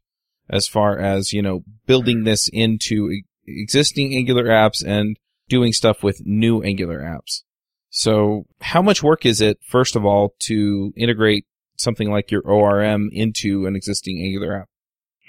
as 0.49 0.67
far 0.67 0.99
as, 0.99 1.33
you 1.33 1.43
know, 1.43 1.64
building 1.87 2.25
this 2.25 2.49
into 2.52 3.23
existing 3.47 4.14
Angular 4.14 4.45
apps 4.45 4.85
and 4.87 5.17
doing 5.49 5.73
stuff 5.73 6.02
with 6.02 6.23
new 6.25 6.62
Angular 6.62 7.00
apps. 7.00 7.43
So 7.88 8.47
how 8.61 8.83
much 8.83 9.02
work 9.02 9.26
is 9.26 9.41
it, 9.41 9.59
first 9.67 9.97
of 9.97 10.05
all, 10.05 10.35
to 10.41 10.93
integrate 10.97 11.47
something 11.76 12.11
like 12.11 12.31
your 12.31 12.43
ORM 12.43 13.09
into 13.12 13.67
an 13.67 13.75
existing 13.75 14.23
Angular 14.23 14.62
app? 14.62 14.69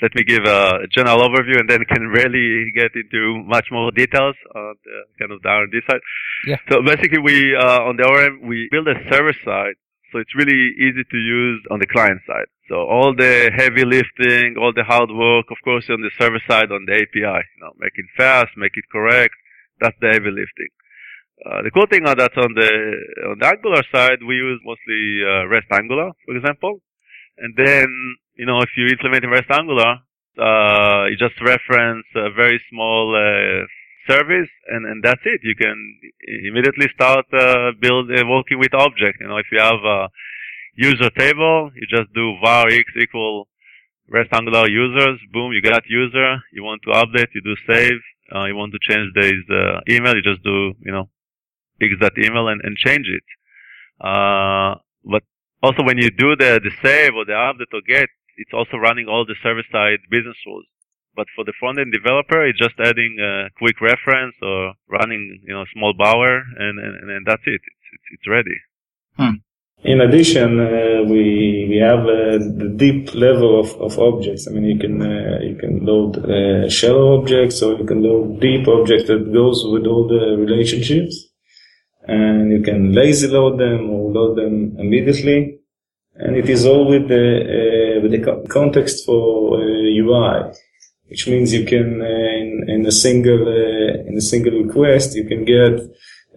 Let 0.04 0.14
me 0.16 0.24
give 0.26 0.44
a 0.44 0.86
general 0.92 1.20
overview, 1.28 1.58
and 1.62 1.70
then 1.70 1.80
can 1.86 2.08
really 2.12 2.72
get 2.76 2.92
into 2.94 3.42
much 3.48 3.68
more 3.72 3.90
details 3.92 4.36
on 4.54 4.76
the 4.84 4.98
kind 5.18 5.32
of 5.32 5.42
the 5.42 5.48
R&D 5.48 5.80
side. 5.90 6.04
Yeah. 6.46 6.58
So 6.70 6.82
basically, 6.84 7.20
we 7.20 7.56
uh, 7.56 7.88
on 7.88 7.96
the 7.96 8.04
ORM 8.04 8.42
we 8.44 8.68
build 8.70 8.88
a 8.90 9.00
server 9.10 9.36
side, 9.46 9.80
so 10.12 10.20
it's 10.20 10.36
really 10.36 10.76
easy 10.86 11.04
to 11.10 11.18
use 11.18 11.64
on 11.72 11.80
the 11.80 11.88
client 11.88 12.20
side. 12.28 12.50
So 12.68 12.76
all 12.76 13.16
the 13.16 13.50
heavy 13.56 13.86
lifting, 13.86 14.56
all 14.60 14.74
the 14.76 14.84
hard 14.84 15.10
work, 15.10 15.46
of 15.52 15.58
course, 15.64 15.86
on 15.90 16.02
the 16.02 16.12
server 16.20 16.42
side 16.50 16.72
on 16.72 16.84
the 16.86 16.96
API. 17.00 17.40
You 17.56 17.60
know, 17.62 17.72
make 17.80 17.96
it 17.96 18.06
fast, 18.18 18.52
make 18.58 18.76
it 18.76 18.86
correct. 18.92 19.36
That's 19.80 19.96
the 20.02 20.10
heavy 20.12 20.32
lifting. 20.32 20.72
Uh, 21.46 21.62
the 21.64 21.72
cool 21.72 21.88
thing 21.90 22.08
on 22.08 22.18
that 22.18 22.38
on 22.38 22.54
the 22.56 22.70
on 23.32 23.40
the 23.40 23.48
Angular 23.48 23.84
side, 23.92 24.20
we 24.24 24.36
use 24.36 24.60
mostly 24.64 25.24
uh, 25.24 25.44
Restangular, 25.48 26.12
for 26.26 26.36
example, 26.36 26.80
and 27.38 27.54
then 27.58 27.88
you 28.36 28.46
know 28.46 28.62
if 28.62 28.70
you 28.78 28.88
implement 28.88 29.24
in 29.24 29.30
Restangular, 29.30 30.00
uh, 30.38 31.06
you 31.10 31.16
just 31.18 31.40
reference 31.42 32.06
a 32.16 32.32
very 32.32 32.62
small 32.70 33.16
uh, 33.16 33.66
service, 34.08 34.50
and 34.68 34.86
and 34.86 35.04
that's 35.04 35.22
it. 35.26 35.42
You 35.44 35.56
can 35.56 35.78
immediately 36.50 36.88
start 36.96 37.26
uh, 37.34 37.72
build 37.80 38.12
uh, 38.12 38.24
working 38.28 38.60
with 38.60 38.74
object. 38.74 39.20
You 39.22 39.28
know, 39.28 39.38
if 39.38 39.48
you 39.52 39.60
have 39.60 39.84
a 39.84 40.10
user 40.76 41.10
table, 41.12 41.72
you 41.76 41.86
just 41.88 42.14
do 42.14 42.36
var 42.42 42.68
x 42.68 42.86
equal 43.00 43.48
Restangular 44.12 44.70
users. 44.70 45.20
Boom, 45.32 45.54
you 45.54 45.62
got 45.62 45.84
user. 45.88 46.38
You 46.52 46.64
want 46.64 46.82
to 46.84 46.92
update, 46.92 47.34
you 47.34 47.42
do 47.42 47.56
save. 47.68 48.00
Uh, 48.34 48.46
you 48.46 48.56
want 48.56 48.74
to 48.74 48.80
change 48.82 49.14
the 49.16 49.30
uh, 49.50 49.82
email, 49.90 50.16
you 50.16 50.22
just 50.22 50.44
do 50.44 50.74
you 50.80 50.92
know 50.92 51.10
fix 51.80 51.94
that 52.02 52.14
email 52.18 52.48
and, 52.48 52.62
and 52.64 52.78
change 52.78 53.08
it. 53.08 53.24
Uh, 54.00 54.76
but 55.04 55.24
also 55.62 55.84
when 55.84 55.98
you 55.98 56.10
do 56.10 56.36
the, 56.36 56.60
the 56.64 56.72
save 56.82 57.14
or 57.16 57.26
the 57.26 57.34
update 57.34 57.72
or 57.74 57.82
get, 57.88 58.10
it's 58.38 58.54
also 58.54 58.78
running 58.78 59.08
all 59.08 59.26
the 59.26 59.36
server 59.44 59.64
side 59.72 60.00
business 60.10 60.38
rules. 60.46 60.66
But 61.16 61.28
for 61.36 61.44
the 61.46 61.54
front 61.60 61.78
end 61.80 61.94
developer, 61.94 62.46
it's 62.46 62.58
just 62.58 62.76
adding 62.80 63.18
a 63.22 63.50
quick 63.58 63.80
reference 63.82 64.36
or 64.42 64.74
running, 64.90 65.42
you 65.46 65.54
know, 65.54 65.66
small 65.74 65.94
bower 65.94 66.42
and, 66.58 66.80
and, 66.80 67.10
and 67.12 67.26
that's 67.26 67.46
it. 67.46 67.62
It's, 67.62 67.88
it's, 67.94 68.08
it's 68.14 68.28
ready. 68.28 68.58
In 69.86 70.00
addition, 70.00 70.60
uh, 70.62 71.04
we 71.12 71.68
we 71.72 71.78
have 71.90 72.04
uh, 72.08 72.40
the 72.62 72.72
deep 72.84 73.14
level 73.14 73.60
of, 73.60 73.70
of 73.82 74.00
objects. 74.00 74.48
I 74.48 74.52
mean, 74.52 74.64
you 74.64 74.80
can 74.80 74.96
uh, 75.02 75.40
you 75.50 75.56
can 75.56 75.86
load 75.86 76.12
uh, 76.24 76.70
shallow 76.70 77.20
objects, 77.20 77.62
or 77.62 77.72
you 77.80 77.86
can 77.86 78.02
load 78.02 78.40
deep 78.40 78.66
objects 78.70 79.08
that 79.10 79.34
goes 79.34 79.60
with 79.74 79.86
all 79.86 80.08
the 80.08 80.38
relationships, 80.46 81.16
and 82.08 82.50
you 82.54 82.62
can 82.62 82.94
lazy 82.94 83.28
load 83.28 83.60
them 83.60 83.90
or 83.90 84.10
load 84.10 84.38
them 84.38 84.78
immediately, 84.80 85.60
and 86.16 86.38
it 86.38 86.48
is 86.48 86.66
all 86.66 86.88
with 86.88 87.10
the 87.10 87.26
uh, 87.60 87.83
with 88.02 88.12
the 88.12 88.20
co- 88.20 88.44
context 88.50 89.06
for 89.06 89.58
uh, 89.58 89.62
UI, 89.62 90.52
which 91.10 91.28
means 91.28 91.54
you 91.54 91.66
can 91.66 92.02
uh, 92.02 92.06
in, 92.06 92.66
in 92.68 92.86
a 92.86 92.92
single 92.92 93.48
uh, 93.48 94.08
in 94.08 94.16
a 94.18 94.22
single 94.22 94.54
request 94.64 95.16
you 95.16 95.26
can 95.26 95.46
get 95.46 95.80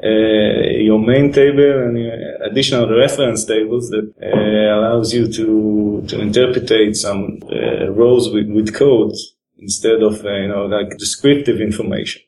uh, 0.02 0.68
your 0.88 0.98
main 0.98 1.32
table 1.32 1.84
and 1.84 1.96
additional 2.42 2.88
reference 2.88 3.44
tables 3.44 3.88
that 3.88 4.12
uh, 4.22 4.78
allows 4.78 5.14
you 5.14 5.26
to 5.32 6.04
to 6.08 6.20
interpretate 6.20 6.96
some 6.96 7.38
uh, 7.50 7.90
rows 7.90 8.30
with, 8.32 8.48
with 8.50 8.74
codes 8.74 9.36
instead 9.58 10.02
of 10.02 10.24
uh, 10.24 10.32
you 10.32 10.48
know 10.48 10.66
like 10.66 10.98
descriptive 10.98 11.60
information. 11.60 12.22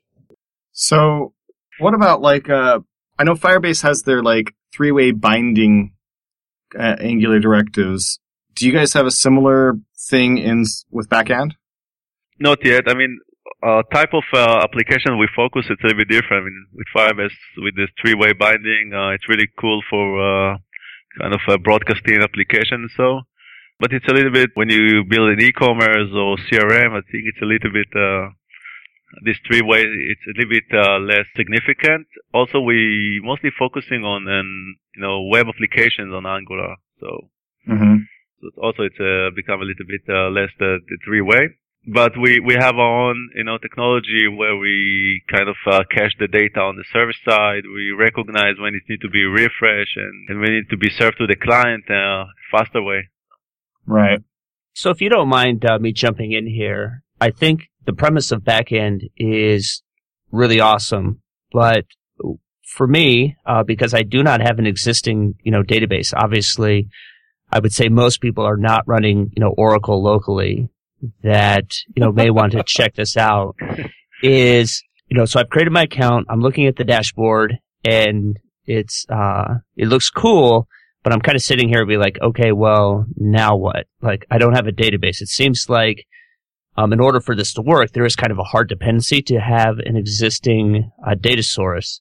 So, 0.72 1.34
what 1.78 1.94
about 1.94 2.20
like, 2.20 2.48
uh, 2.48 2.80
I 3.18 3.24
know 3.24 3.34
Firebase 3.34 3.82
has 3.82 4.02
their 4.02 4.22
like 4.22 4.54
three-way 4.72 5.10
binding 5.10 5.94
uh, 6.78 6.96
Angular 7.00 7.40
directives. 7.40 8.20
Do 8.58 8.66
you 8.66 8.72
guys 8.72 8.92
have 8.94 9.06
a 9.06 9.10
similar 9.10 9.78
thing 10.10 10.38
in 10.38 10.64
with 10.90 11.08
backend? 11.08 11.52
Not 12.38 12.64
yet. 12.64 12.84
I 12.88 12.94
mean, 12.94 13.18
uh, 13.62 13.82
type 13.92 14.12
of 14.12 14.24
uh, 14.32 14.60
application 14.62 15.18
we 15.18 15.28
focus, 15.34 15.66
it's 15.70 15.82
a 15.82 15.86
little 15.86 15.98
bit 15.98 16.08
different. 16.08 16.42
I 16.42 16.44
mean, 16.44 16.66
with 16.74 16.86
Firebase, 16.94 17.38
with 17.58 17.76
this 17.76 17.90
three-way 18.00 18.32
binding, 18.32 18.92
uh, 18.94 19.10
it's 19.10 19.28
really 19.28 19.48
cool 19.58 19.80
for 19.90 20.04
uh, 20.20 20.56
kind 21.20 21.34
of 21.34 21.40
a 21.48 21.58
broadcasting 21.58 22.20
application. 22.20 22.88
So, 22.96 23.22
but 23.80 23.92
it's 23.92 24.06
a 24.08 24.14
little 24.14 24.32
bit 24.32 24.50
when 24.54 24.70
you 24.70 25.04
build 25.04 25.30
an 25.30 25.40
e-commerce 25.40 26.10
or 26.12 26.36
CRM, 26.50 26.98
I 26.98 27.02
think 27.10 27.24
it's 27.30 27.42
a 27.42 27.46
little 27.46 27.70
bit 27.70 27.88
uh, 27.94 28.30
this 29.24 29.38
three-way. 29.46 29.82
It's 29.82 30.26
a 30.26 30.34
little 30.36 30.50
bit 30.50 30.68
uh, 30.72 30.98
less 30.98 31.26
significant. 31.36 32.06
Also, 32.34 32.60
we 32.60 33.20
mostly 33.22 33.50
focusing 33.58 34.04
on 34.04 34.28
um, 34.28 34.76
you 34.94 35.02
know 35.02 35.22
web 35.22 35.46
applications 35.48 36.12
on 36.12 36.26
Angular. 36.26 36.76
So 37.00 37.30
Mm-hmm. 37.68 37.96
So 38.40 38.50
also 38.62 38.82
it's 38.82 39.00
uh, 39.00 39.30
become 39.34 39.60
a 39.60 39.64
little 39.64 39.86
bit 39.86 40.02
uh, 40.08 40.30
less 40.30 40.50
the, 40.58 40.78
the 40.88 40.98
three-way. 41.04 41.48
but 41.86 42.12
we, 42.20 42.40
we 42.40 42.54
have 42.54 42.76
our 42.76 43.08
own, 43.08 43.30
you 43.34 43.44
know, 43.44 43.56
technology 43.58 44.28
where 44.28 44.56
we 44.56 45.22
kind 45.30 45.48
of 45.48 45.56
uh, 45.66 45.82
cache 45.90 46.14
the 46.18 46.28
data 46.28 46.60
on 46.60 46.76
the 46.76 46.84
server 46.92 47.14
side. 47.24 47.62
We 47.64 47.92
recognize 47.92 48.56
when 48.58 48.74
it 48.74 48.82
needs 48.88 49.02
to 49.02 49.08
be 49.08 49.24
refreshed 49.24 49.96
and, 49.96 50.28
and 50.28 50.40
when 50.40 50.52
it 50.52 50.54
needs 50.56 50.68
to 50.70 50.76
be 50.76 50.90
served 50.90 51.16
to 51.18 51.26
the 51.26 51.36
client 51.36 51.84
uh, 51.90 52.24
faster 52.50 52.82
way. 52.82 53.08
Right. 53.86 54.22
So 54.74 54.90
if 54.90 55.00
you 55.00 55.08
don't 55.08 55.28
mind 55.28 55.64
uh, 55.64 55.78
me 55.78 55.92
jumping 55.92 56.32
in 56.32 56.46
here, 56.46 57.02
I 57.20 57.30
think 57.30 57.70
the 57.84 57.92
premise 57.92 58.30
of 58.32 58.42
backend 58.42 59.10
is 59.16 59.82
really 60.30 60.60
awesome, 60.60 61.22
but 61.52 61.86
for 62.66 62.86
me, 62.86 63.36
uh, 63.46 63.62
because 63.64 63.94
I 63.94 64.02
do 64.02 64.22
not 64.22 64.42
have 64.42 64.58
an 64.58 64.66
existing, 64.66 65.34
you 65.42 65.50
know, 65.50 65.62
database, 65.62 66.12
obviously, 66.14 66.88
I 67.50 67.58
would 67.58 67.72
say 67.72 67.88
most 67.88 68.20
people 68.20 68.44
are 68.44 68.56
not 68.56 68.86
running, 68.86 69.30
you 69.36 69.40
know, 69.40 69.54
Oracle 69.56 70.02
locally 70.02 70.68
that, 71.22 71.64
you 71.94 72.02
know, 72.02 72.12
may 72.12 72.30
want 72.30 72.52
to 72.52 72.62
check 72.66 72.94
this 72.94 73.16
out 73.16 73.56
is, 74.22 74.82
you 75.08 75.16
know, 75.16 75.24
so 75.24 75.40
I've 75.40 75.48
created 75.48 75.72
my 75.72 75.82
account. 75.82 76.26
I'm 76.28 76.40
looking 76.40 76.66
at 76.66 76.76
the 76.76 76.84
dashboard 76.84 77.58
and 77.84 78.38
it's, 78.66 79.06
uh, 79.08 79.54
it 79.76 79.88
looks 79.88 80.10
cool, 80.10 80.68
but 81.02 81.12
I'm 81.12 81.20
kind 81.20 81.36
of 81.36 81.42
sitting 81.42 81.68
here 81.68 81.80
and 81.80 81.88
be 81.88 81.96
like, 81.96 82.18
okay, 82.20 82.52
well, 82.52 83.06
now 83.16 83.56
what? 83.56 83.86
Like, 84.02 84.26
I 84.30 84.38
don't 84.38 84.54
have 84.54 84.66
a 84.66 84.72
database. 84.72 85.20
It 85.20 85.28
seems 85.28 85.68
like, 85.68 86.04
um, 86.76 86.92
in 86.92 87.00
order 87.00 87.20
for 87.20 87.34
this 87.34 87.54
to 87.54 87.62
work, 87.62 87.90
there 87.92 88.04
is 88.04 88.14
kind 88.14 88.30
of 88.30 88.38
a 88.38 88.44
hard 88.44 88.68
dependency 88.68 89.20
to 89.22 89.40
have 89.40 89.78
an 89.78 89.96
existing 89.96 90.90
uh, 91.04 91.16
data 91.20 91.42
source, 91.42 92.00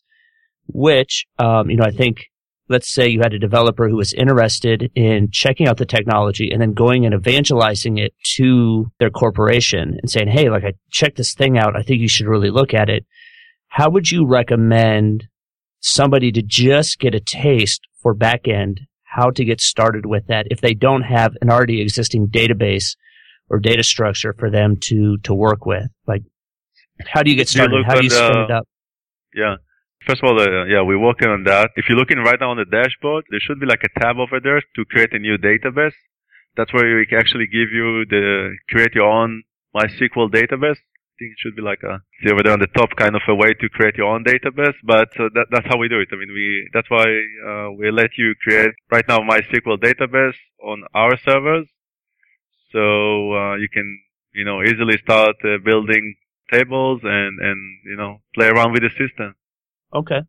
which, 0.67 1.25
um, 1.39 1.69
you 1.69 1.77
know, 1.77 1.85
I 1.85 1.91
think 1.91 2.25
let's 2.69 2.93
say 2.93 3.07
you 3.07 3.19
had 3.21 3.33
a 3.33 3.39
developer 3.39 3.87
who 3.87 3.95
was 3.95 4.13
interested 4.13 4.91
in 4.95 5.29
checking 5.31 5.67
out 5.67 5.77
the 5.77 5.85
technology 5.85 6.49
and 6.51 6.61
then 6.61 6.73
going 6.73 7.05
and 7.05 7.13
evangelizing 7.13 7.97
it 7.97 8.13
to 8.35 8.91
their 8.99 9.09
corporation 9.09 9.97
and 10.01 10.09
saying, 10.09 10.27
Hey, 10.27 10.49
like 10.49 10.63
I 10.63 10.73
checked 10.91 11.17
this 11.17 11.33
thing 11.33 11.57
out. 11.57 11.77
I 11.77 11.83
think 11.83 12.01
you 12.01 12.09
should 12.09 12.27
really 12.27 12.49
look 12.49 12.73
at 12.73 12.89
it. 12.89 13.05
How 13.67 13.89
would 13.89 14.11
you 14.11 14.25
recommend 14.25 15.27
somebody 15.79 16.31
to 16.31 16.41
just 16.41 16.99
get 16.99 17.15
a 17.15 17.19
taste 17.19 17.81
for 18.01 18.15
backend, 18.15 18.79
how 19.03 19.29
to 19.31 19.45
get 19.45 19.61
started 19.61 20.05
with 20.05 20.27
that 20.27 20.47
if 20.49 20.61
they 20.61 20.73
don't 20.73 21.03
have 21.03 21.33
an 21.41 21.49
already 21.49 21.81
existing 21.81 22.27
database 22.27 22.95
or 23.49 23.59
data 23.59 23.83
structure 23.83 24.33
for 24.37 24.49
them 24.49 24.75
to, 24.81 25.17
to 25.23 25.33
work 25.33 25.65
with? 25.65 25.87
Like, 26.05 26.23
how 27.05 27.23
do 27.23 27.29
you 27.29 27.37
get 27.37 27.47
started? 27.47 27.85
How 27.85 27.95
do 27.95 28.03
you 28.03 28.09
spin 28.09 28.37
it 28.37 28.51
up? 28.51 28.67
Yeah. 29.33 29.55
First 30.07 30.23
of 30.23 30.29
all, 30.29 30.39
uh, 30.39 30.63
yeah, 30.71 30.79
we're 30.81 30.97
working 30.97 31.27
on 31.27 31.43
that. 31.43 31.71
If 31.75 31.89
you're 31.89 31.97
looking 31.97 32.19
right 32.19 32.39
now 32.39 32.51
on 32.51 32.55
the 32.55 32.63
dashboard, 32.63 33.25
there 33.29 33.41
should 33.41 33.59
be 33.59 33.65
like 33.65 33.83
a 33.83 33.99
tab 33.99 34.15
over 34.19 34.39
there 34.39 34.61
to 34.61 34.85
create 34.85 35.11
a 35.11 35.19
new 35.19 35.37
database. 35.37 35.99
That's 36.55 36.71
where 36.71 36.95
we 36.95 37.05
can 37.05 37.19
actually 37.19 37.47
give 37.47 37.75
you 37.75 38.05
the 38.07 38.55
create 38.69 38.95
your 38.95 39.11
own 39.11 39.43
MySQL 39.75 40.31
database. 40.31 40.79
I 40.79 41.13
think 41.19 41.35
it 41.35 41.39
should 41.43 41.57
be 41.57 41.61
like 41.61 41.83
a 41.83 41.99
see 42.23 42.31
over 42.31 42.41
there 42.41 42.53
on 42.53 42.63
the 42.63 42.71
top, 42.71 42.95
kind 42.95 43.17
of 43.17 43.21
a 43.27 43.35
way 43.35 43.51
to 43.53 43.67
create 43.67 43.95
your 43.97 44.07
own 44.07 44.23
database. 44.23 44.79
But 44.81 45.11
uh, 45.19 45.27
that, 45.35 45.47
that's 45.51 45.67
how 45.67 45.77
we 45.77 45.89
do 45.89 45.99
it. 45.99 46.07
I 46.13 46.15
mean, 46.15 46.31
we 46.31 46.69
that's 46.73 46.89
why 46.89 47.03
uh, 47.03 47.71
we 47.75 47.91
let 47.91 48.11
you 48.17 48.33
create 48.41 48.71
right 48.89 49.03
now 49.09 49.19
MySQL 49.19 49.77
database 49.77 50.39
on 50.63 50.85
our 50.95 51.17
servers, 51.25 51.67
so 52.71 52.79
uh, 53.35 53.55
you 53.55 53.67
can 53.67 53.99
you 54.31 54.45
know 54.45 54.63
easily 54.63 54.99
start 55.03 55.35
uh, 55.43 55.57
building 55.65 56.15
tables 56.49 57.01
and 57.03 57.39
and 57.41 57.59
you 57.83 57.97
know 57.97 58.21
play 58.33 58.47
around 58.47 58.71
with 58.71 58.83
the 58.83 58.93
system. 58.95 59.35
Okay. 59.93 60.21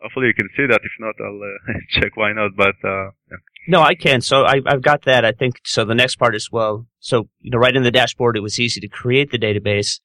Hopefully 0.00 0.26
you 0.26 0.34
can 0.34 0.48
see 0.56 0.66
that. 0.66 0.80
If 0.82 0.92
not, 0.98 1.14
I'll 1.20 1.40
uh, 1.40 1.78
check 2.00 2.16
why 2.16 2.32
not. 2.32 2.56
But 2.56 2.74
uh, 2.84 3.10
yeah. 3.30 3.36
no, 3.68 3.80
I 3.80 3.94
can. 3.94 4.20
So 4.20 4.44
I, 4.44 4.60
I've 4.66 4.82
got 4.82 5.04
that. 5.04 5.24
I 5.24 5.32
think 5.32 5.56
so. 5.64 5.84
The 5.84 5.94
next 5.94 6.16
part 6.16 6.34
is 6.34 6.50
well. 6.50 6.86
So 6.98 7.28
you 7.40 7.50
know, 7.50 7.58
right 7.58 7.74
in 7.74 7.84
the 7.84 7.90
dashboard, 7.90 8.36
it 8.36 8.40
was 8.40 8.58
easy 8.58 8.80
to 8.80 8.88
create 8.88 9.30
the 9.30 9.38
database. 9.38 10.00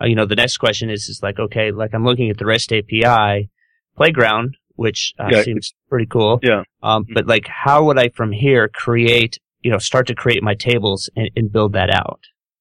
Uh, 0.00 0.06
you 0.06 0.14
know, 0.14 0.26
the 0.26 0.36
next 0.36 0.58
question 0.58 0.90
is 0.90 1.08
is 1.08 1.20
like 1.22 1.38
okay, 1.38 1.70
like 1.70 1.94
I'm 1.94 2.04
looking 2.04 2.30
at 2.30 2.38
the 2.38 2.46
REST 2.46 2.72
API 2.72 3.50
playground, 3.96 4.56
which 4.76 5.14
uh, 5.18 5.28
yeah, 5.30 5.42
seems 5.42 5.74
pretty 5.88 6.06
cool. 6.06 6.40
Yeah. 6.42 6.62
Um, 6.82 7.06
but 7.12 7.26
like, 7.26 7.46
how 7.46 7.84
would 7.84 7.98
I 7.98 8.10
from 8.10 8.32
here 8.32 8.68
create? 8.68 9.38
You 9.62 9.72
know, 9.72 9.78
start 9.78 10.06
to 10.06 10.14
create 10.14 10.42
my 10.42 10.54
tables 10.54 11.10
and, 11.16 11.30
and 11.34 11.50
build 11.50 11.72
that 11.72 11.90
out. 11.92 12.20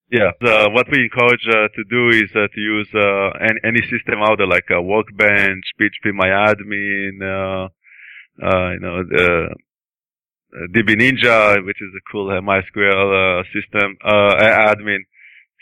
Yeah, 0.10 0.32
uh, 0.41 0.70
what 0.70 0.88
we 0.89 1.04
encourage 1.04 1.46
uh, 1.50 1.67
to 1.67 1.84
do 1.89 2.08
is 2.15 2.32
uh, 2.34 2.48
to 2.48 2.62
use 2.62 2.88
uh, 2.96 3.30
any, 3.43 3.60
any, 3.65 3.82
system 3.91 4.24
out 4.24 4.38
there 4.38 4.48
like 4.48 4.63
a 4.72 4.82
Workbench, 4.82 5.65
phpMyAdmin, 5.76 7.20
uh, 7.20 7.67
uh, 8.41 8.72
you 8.72 8.80
know, 8.80 9.04
the 9.04 9.50
DB 10.72 10.96
Ninja, 10.96 11.58
which 11.65 11.82
is 11.82 11.91
a 11.91 12.10
cool 12.10 12.28
MySQL 12.30 13.43
system 13.52 13.98
admin. 14.06 15.00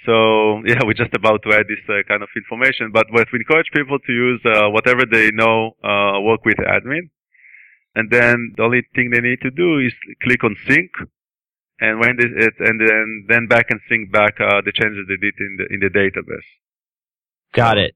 So 0.05 0.61
yeah, 0.67 0.77
we're 0.83 0.93
just 0.93 1.15
about 1.15 1.41
to 1.41 1.53
add 1.53 1.65
this 1.67 2.05
kind 2.07 2.21
of 2.21 2.29
information. 2.35 2.91
But 2.93 3.07
what 3.09 3.27
we 3.33 3.39
encourage 3.39 3.71
people 3.73 3.97
to 3.97 4.13
use 4.13 4.41
whatever 4.45 5.05
they 5.11 5.31
know 5.31 5.71
work 6.21 6.45
with 6.45 6.57
admin, 6.57 7.09
and 7.95 8.11
then 8.11 8.53
the 8.57 8.61
only 8.61 8.83
thing 8.93 9.09
they 9.09 9.21
need 9.21 9.41
to 9.41 9.49
do 9.49 9.79
is 9.79 9.93
click 10.21 10.43
on 10.43 10.55
sync 10.67 10.91
and 11.79 11.99
when 11.99 12.15
this, 12.17 12.31
it 12.35 12.53
and 12.59 12.79
then 12.79 13.25
then 13.27 13.47
back 13.47 13.67
and 13.69 13.79
sync 13.89 14.11
back 14.11 14.35
uh, 14.39 14.61
the 14.63 14.71
changes 14.71 15.05
they 15.07 15.17
did 15.17 15.35
in 15.39 15.57
the 15.57 15.65
in 15.73 15.79
the 15.79 15.91
database. 15.91 16.49
Got 17.53 17.77
it. 17.77 17.95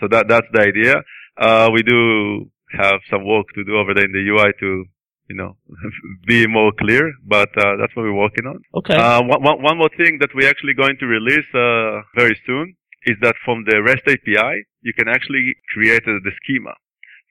So 0.00 0.08
that 0.08 0.28
that's 0.28 0.46
the 0.52 0.60
idea. 0.60 1.02
Uh, 1.36 1.70
we 1.72 1.82
do 1.82 2.50
have 2.78 3.00
some 3.10 3.26
work 3.26 3.46
to 3.54 3.64
do 3.64 3.76
over 3.76 3.94
there 3.94 4.04
in 4.04 4.12
the 4.12 4.24
UI 4.28 4.52
to 4.60 4.84
you 5.28 5.36
know 5.36 5.56
be 6.26 6.46
more 6.46 6.72
clear, 6.78 7.12
but 7.26 7.48
uh, 7.58 7.76
that's 7.78 7.94
what 7.96 8.02
we're 8.02 8.12
working 8.12 8.46
on. 8.46 8.60
Okay. 8.74 8.94
Uh, 8.94 9.22
one, 9.22 9.62
one 9.62 9.78
more 9.78 9.90
thing 9.96 10.18
that 10.20 10.30
we're 10.34 10.48
actually 10.48 10.74
going 10.74 10.96
to 10.98 11.06
release 11.06 11.48
uh, 11.54 12.02
very 12.14 12.38
soon 12.46 12.74
is 13.06 13.16
that 13.20 13.34
from 13.44 13.64
the 13.66 13.82
REST 13.82 14.06
API 14.06 14.66
you 14.82 14.92
can 14.94 15.08
actually 15.08 15.54
create 15.72 16.04
the 16.04 16.32
schema. 16.42 16.74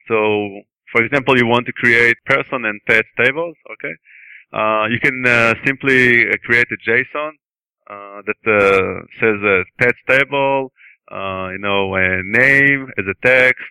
So, 0.08 0.60
for 0.90 1.04
example, 1.04 1.36
you 1.38 1.46
want 1.46 1.66
to 1.66 1.72
create 1.72 2.16
person 2.26 2.64
and 2.64 2.80
pet 2.86 3.04
tables, 3.16 3.56
okay? 3.72 3.94
Uh, 4.52 4.86
you 4.90 5.00
can 5.00 5.24
uh, 5.26 5.54
simply 5.64 6.28
uh, 6.28 6.32
create 6.44 6.66
a 6.70 6.90
JSON 6.90 7.30
uh, 7.88 8.20
that 8.26 8.40
uh, 8.46 9.00
says 9.18 9.40
a 9.42 9.64
pets 9.78 9.98
table, 10.06 10.72
you 11.10 11.58
know, 11.58 11.94
a 11.94 12.22
name 12.22 12.88
as 12.98 13.04
a 13.08 13.26
text. 13.26 13.64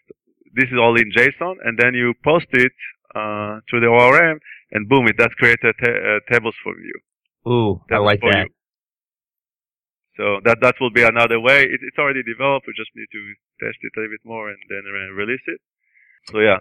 This 0.54 0.66
is 0.66 0.78
all 0.82 0.96
in 0.98 1.12
JSON, 1.12 1.56
and 1.64 1.78
then 1.78 1.94
you 1.94 2.14
post 2.24 2.48
it 2.52 2.72
to 3.14 3.80
the 3.80 3.88
ORM, 3.88 4.40
and 4.72 4.90
boom, 4.90 5.08
it 5.08 5.18
does 5.18 5.32
create 5.38 5.60
a 5.64 5.74
ta- 5.74 6.20
tables 6.32 6.56
for 6.64 6.74
you. 6.80 7.52
Ooh, 7.52 7.82
I 7.92 7.98
like 7.98 8.22
that. 8.22 8.48
You. 8.48 8.54
So 10.18 10.40
that 10.46 10.58
that 10.62 10.76
will 10.82 10.92
be 10.92 11.04
another 11.04 11.40
way. 11.40 11.64
It, 11.64 11.80
it's 11.82 11.98
already 11.98 12.22
developed. 12.24 12.68
We 12.68 12.74
just 12.76 12.92
need 12.96 13.08
to 13.12 13.22
test 13.64 13.78
it 13.82 13.94
a 13.96 14.02
little 14.02 14.14
bit 14.14 14.26
more 14.26 14.50
and 14.50 14.58
then 14.70 14.84
release 15.16 15.42
it. 15.48 15.62
So 16.32 16.40
yeah, 16.40 16.60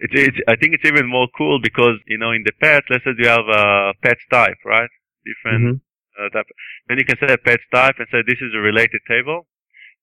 it's, 0.00 0.14
it's, 0.16 0.38
I 0.48 0.56
think 0.56 0.74
it's 0.74 0.84
even 0.84 1.06
more 1.08 1.28
cool 1.36 1.60
because, 1.62 2.00
you 2.06 2.18
know, 2.18 2.32
in 2.32 2.42
the 2.44 2.52
pet, 2.60 2.82
let's 2.88 3.04
say 3.04 3.12
you 3.18 3.28
have 3.28 3.48
a 3.48 3.92
pet 4.02 4.16
type, 4.32 4.56
right? 4.64 4.88
Different 5.24 5.76
mm-hmm. 5.76 6.24
uh, 6.24 6.28
type. 6.30 6.46
Then 6.88 6.98
you 6.98 7.04
can 7.04 7.16
say 7.20 7.32
a 7.32 7.38
pet 7.38 7.60
type 7.72 7.96
and 7.98 8.08
say 8.10 8.24
this 8.26 8.40
is 8.40 8.54
a 8.54 8.64
related 8.64 9.00
table. 9.06 9.46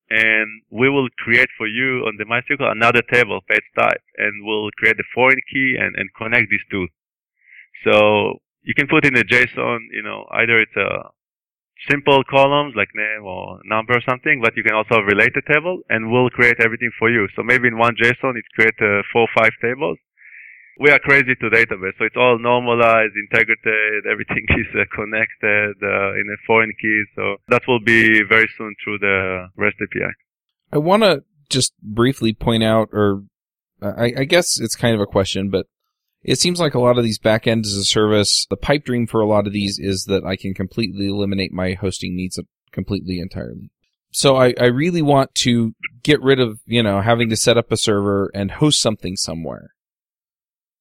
And 0.09 0.61
we 0.71 0.87
will 0.87 1.09
create 1.17 1.49
for 1.57 1.67
you 1.67 2.05
on 2.07 2.15
the 2.17 2.23
MySQL 2.23 2.71
another 2.71 3.01
table, 3.11 3.41
pet 3.49 3.59
type, 3.77 4.01
and 4.17 4.45
we'll 4.45 4.69
create 4.77 4.95
the 4.95 5.03
foreign 5.13 5.41
key 5.51 5.75
and, 5.77 5.97
and 5.97 6.09
connect 6.15 6.49
these 6.49 6.63
two. 6.71 6.87
So 7.83 8.39
you 8.61 8.73
can 8.73 8.87
put 8.87 9.05
in 9.05 9.17
a 9.17 9.23
JSON, 9.23 9.79
you 9.91 10.03
know, 10.03 10.25
either 10.31 10.57
it's 10.57 10.75
a 10.77 11.09
simple 11.89 12.23
columns 12.29 12.73
like 12.75 12.89
name 12.95 13.23
or 13.23 13.59
number 13.65 13.93
or 13.93 14.03
something, 14.09 14.41
but 14.41 14.55
you 14.57 14.63
can 14.63 14.73
also 14.73 14.99
relate 15.01 15.33
a 15.37 15.53
table 15.53 15.81
and 15.89 16.11
we'll 16.11 16.29
create 16.29 16.57
everything 16.59 16.91
for 16.97 17.09
you. 17.09 17.27
So 17.35 17.43
maybe 17.43 17.67
in 17.67 17.77
one 17.77 17.95
JSON 17.95 18.37
it 18.37 18.45
creates 18.55 18.77
uh, 18.81 19.01
four 19.13 19.29
or 19.29 19.33
five 19.37 19.51
tables. 19.61 19.97
We 20.79 20.91
are 20.91 20.99
crazy 20.99 21.33
to 21.33 21.49
database, 21.49 21.97
so 21.97 22.05
it's 22.05 22.15
all 22.15 22.37
normalized, 22.37 23.13
integrated, 23.17 24.05
everything 24.11 24.45
is 24.57 24.67
uh, 24.75 24.85
connected 24.93 25.75
uh, 25.81 26.13
in 26.13 26.25
a 26.29 26.37
foreign 26.45 26.71
key. 26.79 27.03
So 27.15 27.37
that 27.47 27.63
will 27.67 27.79
be 27.79 28.21
very 28.29 28.47
soon 28.57 28.75
through 28.83 28.99
the 28.99 29.47
REST 29.55 29.77
API. 29.81 30.13
I 30.71 30.77
want 30.77 31.03
to 31.03 31.23
just 31.49 31.73
briefly 31.81 32.33
point 32.33 32.63
out, 32.63 32.89
or 32.91 33.23
I, 33.81 34.13
I 34.19 34.23
guess 34.25 34.59
it's 34.59 34.75
kind 34.75 34.93
of 34.93 35.01
a 35.01 35.05
question, 35.05 35.49
but 35.49 35.65
it 36.23 36.39
seems 36.39 36.59
like 36.59 36.73
a 36.73 36.79
lot 36.79 36.97
of 36.97 37.03
these 37.03 37.19
backend 37.19 37.65
as 37.65 37.73
a 37.73 37.83
service, 37.83 38.45
the 38.49 38.57
pipe 38.57 38.85
dream 38.85 39.07
for 39.07 39.21
a 39.21 39.27
lot 39.27 39.47
of 39.47 39.53
these 39.53 39.79
is 39.79 40.05
that 40.05 40.25
I 40.25 40.35
can 40.35 40.53
completely 40.53 41.07
eliminate 41.07 41.53
my 41.53 41.73
hosting 41.73 42.15
needs 42.15 42.39
completely 42.71 43.19
entirely. 43.19 43.71
So 44.11 44.35
I, 44.35 44.53
I 44.59 44.65
really 44.65 45.01
want 45.01 45.35
to 45.35 45.73
get 46.03 46.21
rid 46.21 46.39
of, 46.39 46.59
you 46.65 46.81
know, 46.81 47.01
having 47.01 47.29
to 47.29 47.35
set 47.35 47.57
up 47.57 47.71
a 47.71 47.77
server 47.77 48.31
and 48.33 48.51
host 48.51 48.81
something 48.81 49.15
somewhere. 49.15 49.71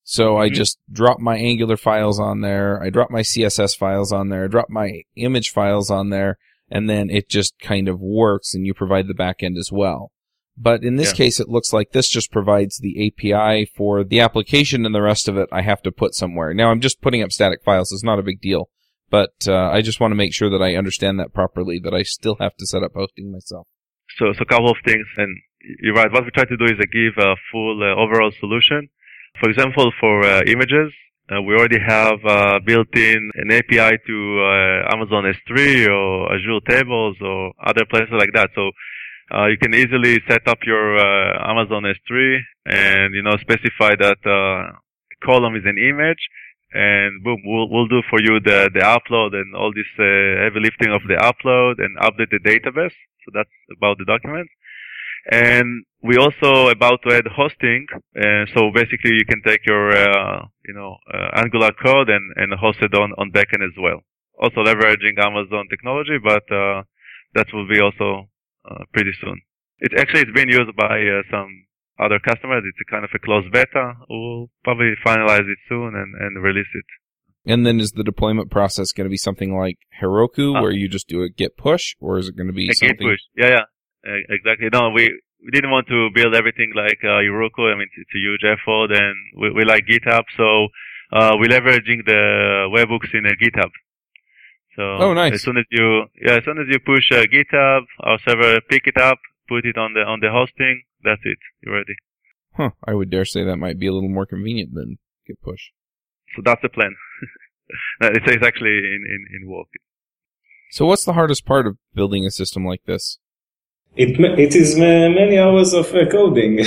So 0.04 0.34
mm-hmm. 0.34 0.42
I 0.42 0.48
just 0.48 0.78
drop 0.90 1.18
my 1.18 1.36
Angular 1.36 1.76
files 1.76 2.20
on 2.20 2.40
there. 2.40 2.82
I 2.82 2.90
drop 2.90 3.10
my 3.10 3.20
CSS 3.20 3.76
files 3.76 4.12
on 4.12 4.28
there. 4.28 4.44
I 4.44 4.48
drop 4.48 4.70
my 4.70 5.02
image 5.16 5.50
files 5.50 5.90
on 5.90 6.10
there. 6.10 6.38
And 6.70 6.88
then 6.88 7.10
it 7.10 7.28
just 7.28 7.58
kind 7.60 7.88
of 7.88 8.00
works 8.00 8.54
and 8.54 8.66
you 8.66 8.74
provide 8.74 9.06
the 9.08 9.14
backend 9.14 9.56
as 9.58 9.70
well. 9.70 10.10
But 10.58 10.82
in 10.82 10.96
this 10.96 11.10
yeah. 11.10 11.16
case, 11.16 11.38
it 11.38 11.48
looks 11.48 11.72
like 11.72 11.92
this 11.92 12.08
just 12.08 12.32
provides 12.32 12.78
the 12.78 13.08
API 13.08 13.66
for 13.66 14.02
the 14.04 14.20
application 14.20 14.86
and 14.86 14.94
the 14.94 15.02
rest 15.02 15.28
of 15.28 15.36
it 15.36 15.48
I 15.52 15.62
have 15.62 15.82
to 15.82 15.92
put 15.92 16.14
somewhere. 16.14 16.54
Now 16.54 16.70
I'm 16.70 16.80
just 16.80 17.00
putting 17.02 17.22
up 17.22 17.32
static 17.32 17.62
files. 17.62 17.92
It's 17.92 18.04
not 18.04 18.18
a 18.18 18.22
big 18.22 18.40
deal. 18.40 18.70
but 19.10 19.46
uh, 19.46 19.70
I 19.70 19.82
just 19.82 20.00
want 20.00 20.12
to 20.12 20.16
make 20.16 20.34
sure 20.34 20.50
that 20.50 20.62
I 20.62 20.74
understand 20.74 21.20
that 21.20 21.32
properly. 21.32 21.78
That 21.78 21.94
I 21.94 22.02
still 22.02 22.36
have 22.40 22.56
to 22.56 22.66
set 22.66 22.82
up 22.82 22.92
hosting 22.94 23.30
myself. 23.30 23.66
So, 24.18 24.32
so 24.32 24.42
a 24.42 24.46
couple 24.46 24.70
of 24.70 24.78
things, 24.84 25.06
and 25.16 25.36
you're 25.82 25.94
right. 25.94 26.10
What 26.12 26.24
we 26.24 26.30
try 26.30 26.44
to 26.44 26.56
do 26.56 26.64
is 26.64 26.78
uh, 26.80 26.86
give 26.90 27.14
a 27.18 27.36
full 27.52 27.82
uh, 27.82 28.00
overall 28.00 28.32
solution. 28.40 28.88
For 29.40 29.50
example, 29.50 29.92
for 30.00 30.24
uh, 30.24 30.42
images, 30.46 30.92
uh, 31.30 31.42
we 31.42 31.54
already 31.54 31.80
have 31.80 32.24
uh, 32.24 32.60
built 32.64 32.88
in 32.94 33.30
an 33.34 33.50
API 33.50 33.98
to 34.06 34.16
uh, 34.40 34.94
Amazon 34.94 35.24
S3 35.24 35.88
or 35.88 36.32
Azure 36.32 36.60
Tables 36.68 37.16
or 37.20 37.52
other 37.64 37.84
places 37.84 38.14
like 38.16 38.32
that. 38.32 38.50
So 38.54 38.70
uh, 39.34 39.46
you 39.46 39.58
can 39.58 39.74
easily 39.74 40.20
set 40.28 40.46
up 40.46 40.58
your 40.64 40.96
uh, 40.98 41.50
Amazon 41.50 41.82
S3 41.82 42.38
and 42.66 43.14
you 43.14 43.22
know 43.22 43.36
specify 43.40 43.94
that 43.96 44.20
uh, 44.24 44.76
column 45.24 45.56
is 45.56 45.64
an 45.64 45.78
image, 45.78 46.22
and 46.72 47.22
boom, 47.24 47.42
we'll 47.44 47.68
we'll 47.70 47.88
do 47.88 48.02
for 48.10 48.20
you 48.20 48.40
the 48.40 48.70
the 48.72 48.80
upload 48.80 49.34
and 49.34 49.54
all 49.54 49.72
this 49.72 49.90
heavy 49.96 50.60
lifting 50.60 50.92
of 50.92 51.02
the 51.08 51.18
upload 51.20 51.82
and 51.84 51.96
update 51.98 52.30
the 52.30 52.38
database. 52.38 52.94
So 53.24 53.32
that's 53.34 53.50
about 53.76 53.98
the 53.98 54.04
documents. 54.04 54.52
And 55.30 55.84
we 56.02 56.16
also 56.16 56.68
about 56.68 57.02
to 57.02 57.16
add 57.16 57.26
hosting. 57.26 57.86
Uh, 58.14 58.46
so 58.54 58.70
basically 58.72 59.14
you 59.14 59.24
can 59.28 59.42
take 59.42 59.66
your, 59.66 59.90
uh, 59.90 60.46
you 60.64 60.74
know, 60.74 60.96
uh, 61.12 61.30
Angular 61.42 61.72
code 61.72 62.08
and, 62.08 62.32
and 62.36 62.54
host 62.54 62.78
it 62.80 62.94
on, 62.94 63.12
on 63.18 63.32
backend 63.32 63.66
as 63.66 63.74
well. 63.76 64.02
Also 64.40 64.62
leveraging 64.62 65.18
Amazon 65.18 65.66
technology, 65.68 66.18
but, 66.22 66.44
uh, 66.52 66.82
that 67.34 67.52
will 67.52 67.66
be 67.66 67.80
also, 67.80 68.08
uh, 68.20 68.22
pretty 68.92 69.12
soon. 69.20 69.40
It 69.78 69.92
actually 69.98 70.22
it's 70.22 70.32
been 70.32 70.48
used 70.48 70.74
by 70.76 71.00
uh, 71.00 71.22
some 71.30 71.66
other 71.98 72.18
customers. 72.18 72.62
It's 72.66 72.78
a 72.80 72.90
kind 72.90 73.04
of 73.04 73.10
a 73.14 73.18
closed 73.18 73.52
beta. 73.52 73.94
We'll 74.08 74.48
probably 74.64 74.94
finalize 75.04 75.48
it 75.48 75.58
soon 75.68 75.94
and, 75.94 76.14
and 76.14 76.42
release 76.42 76.68
it. 76.74 76.84
And 77.46 77.64
then 77.64 77.78
is 77.78 77.92
the 77.92 78.02
deployment 78.02 78.50
process 78.50 78.92
going 78.92 79.04
to 79.04 79.10
be 79.10 79.16
something 79.16 79.56
like 79.56 79.78
Heroku, 80.02 80.60
where 80.60 80.72
you 80.72 80.88
just 80.88 81.06
do 81.06 81.22
a 81.22 81.28
git 81.28 81.56
push, 81.56 81.94
or 82.00 82.18
is 82.18 82.28
it 82.28 82.36
going 82.36 82.48
to 82.48 82.52
be 82.52 82.68
a 82.68 82.74
something? 82.74 82.96
git 82.98 83.06
push? 83.06 83.20
Yeah, 83.36 83.48
yeah. 83.50 83.64
Uh, 84.06 84.18
exactly. 84.30 84.68
No, 84.72 84.90
we 84.90 85.10
we 85.44 85.50
didn't 85.52 85.70
want 85.70 85.86
to 85.86 86.08
build 86.12 86.34
everything 86.34 86.72
like 86.74 86.98
uh, 87.04 87.22
Heroku. 87.22 87.70
I 87.72 87.78
mean, 87.78 87.86
it's, 87.96 88.14
a 88.14 88.18
huge 88.18 88.42
effort, 88.42 88.90
and 88.90 89.14
we, 89.38 89.50
we 89.52 89.64
like 89.64 89.84
GitHub, 89.86 90.24
so 90.36 90.68
uh, 91.12 91.36
we're 91.38 91.48
leveraging 91.48 92.04
the 92.04 92.66
webhooks 92.74 93.14
in 93.14 93.26
a 93.26 93.36
GitHub. 93.38 93.70
So 94.76 94.82
Oh, 94.82 95.14
nice. 95.14 95.34
as 95.34 95.42
soon 95.42 95.56
as 95.56 95.64
you 95.70 96.04
yeah, 96.22 96.36
as 96.36 96.44
soon 96.44 96.58
as 96.58 96.66
you 96.70 96.78
push 96.80 97.10
uh, 97.12 97.24
GitHub, 97.24 97.82
our 98.00 98.18
server 98.26 98.60
pick 98.68 98.86
it 98.86 98.96
up, 98.98 99.18
put 99.48 99.64
it 99.64 99.78
on 99.78 99.94
the 99.94 100.00
on 100.00 100.20
the 100.20 100.30
hosting. 100.30 100.82
That's 101.02 101.20
it. 101.24 101.38
You're 101.62 101.74
ready. 101.74 101.94
Huh. 102.54 102.70
I 102.86 102.94
would 102.94 103.10
dare 103.10 103.24
say 103.24 103.44
that 103.44 103.56
might 103.56 103.78
be 103.78 103.86
a 103.86 103.92
little 103.92 104.08
more 104.08 104.26
convenient 104.26 104.74
than 104.74 104.98
git 105.26 105.40
push. 105.42 105.70
So 106.34 106.42
that's 106.44 106.62
the 106.62 106.68
plan. 106.68 106.94
No, 108.00 108.06
it's, 108.06 108.24
it's 108.28 108.46
actually 108.46 108.78
in, 108.78 109.04
in, 109.08 109.26
in 109.42 109.48
work. 109.50 109.66
So 110.70 110.86
what's 110.86 111.04
the 111.04 111.14
hardest 111.14 111.44
part 111.44 111.66
of 111.66 111.76
building 111.94 112.24
a 112.24 112.30
system 112.30 112.64
like 112.64 112.84
this? 112.84 113.18
It 113.96 114.20
it 114.38 114.54
is 114.54 114.76
many 114.76 115.36
hours 115.36 115.72
of 115.72 115.92
uh, 115.92 116.06
coding. 116.08 116.60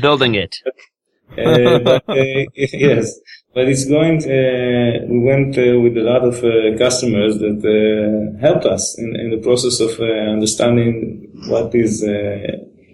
Building 0.00 0.34
it. 0.36 0.56
Uh, 1.32 1.78
but, 1.80 2.02
uh, 2.08 2.14
yes, 2.54 3.18
but 3.54 3.68
it's 3.68 3.84
going. 3.84 4.18
Uh, 4.22 5.04
we 5.08 5.18
went 5.18 5.56
with 5.56 5.96
a 5.96 6.02
lot 6.02 6.22
of 6.24 6.40
customers 6.78 7.38
that 7.38 8.38
helped 8.40 8.64
us 8.64 8.98
in, 8.98 9.16
in 9.16 9.30
the 9.30 9.38
process 9.38 9.80
of 9.80 9.98
understanding 10.00 11.28
what 11.48 11.74
is 11.74 12.02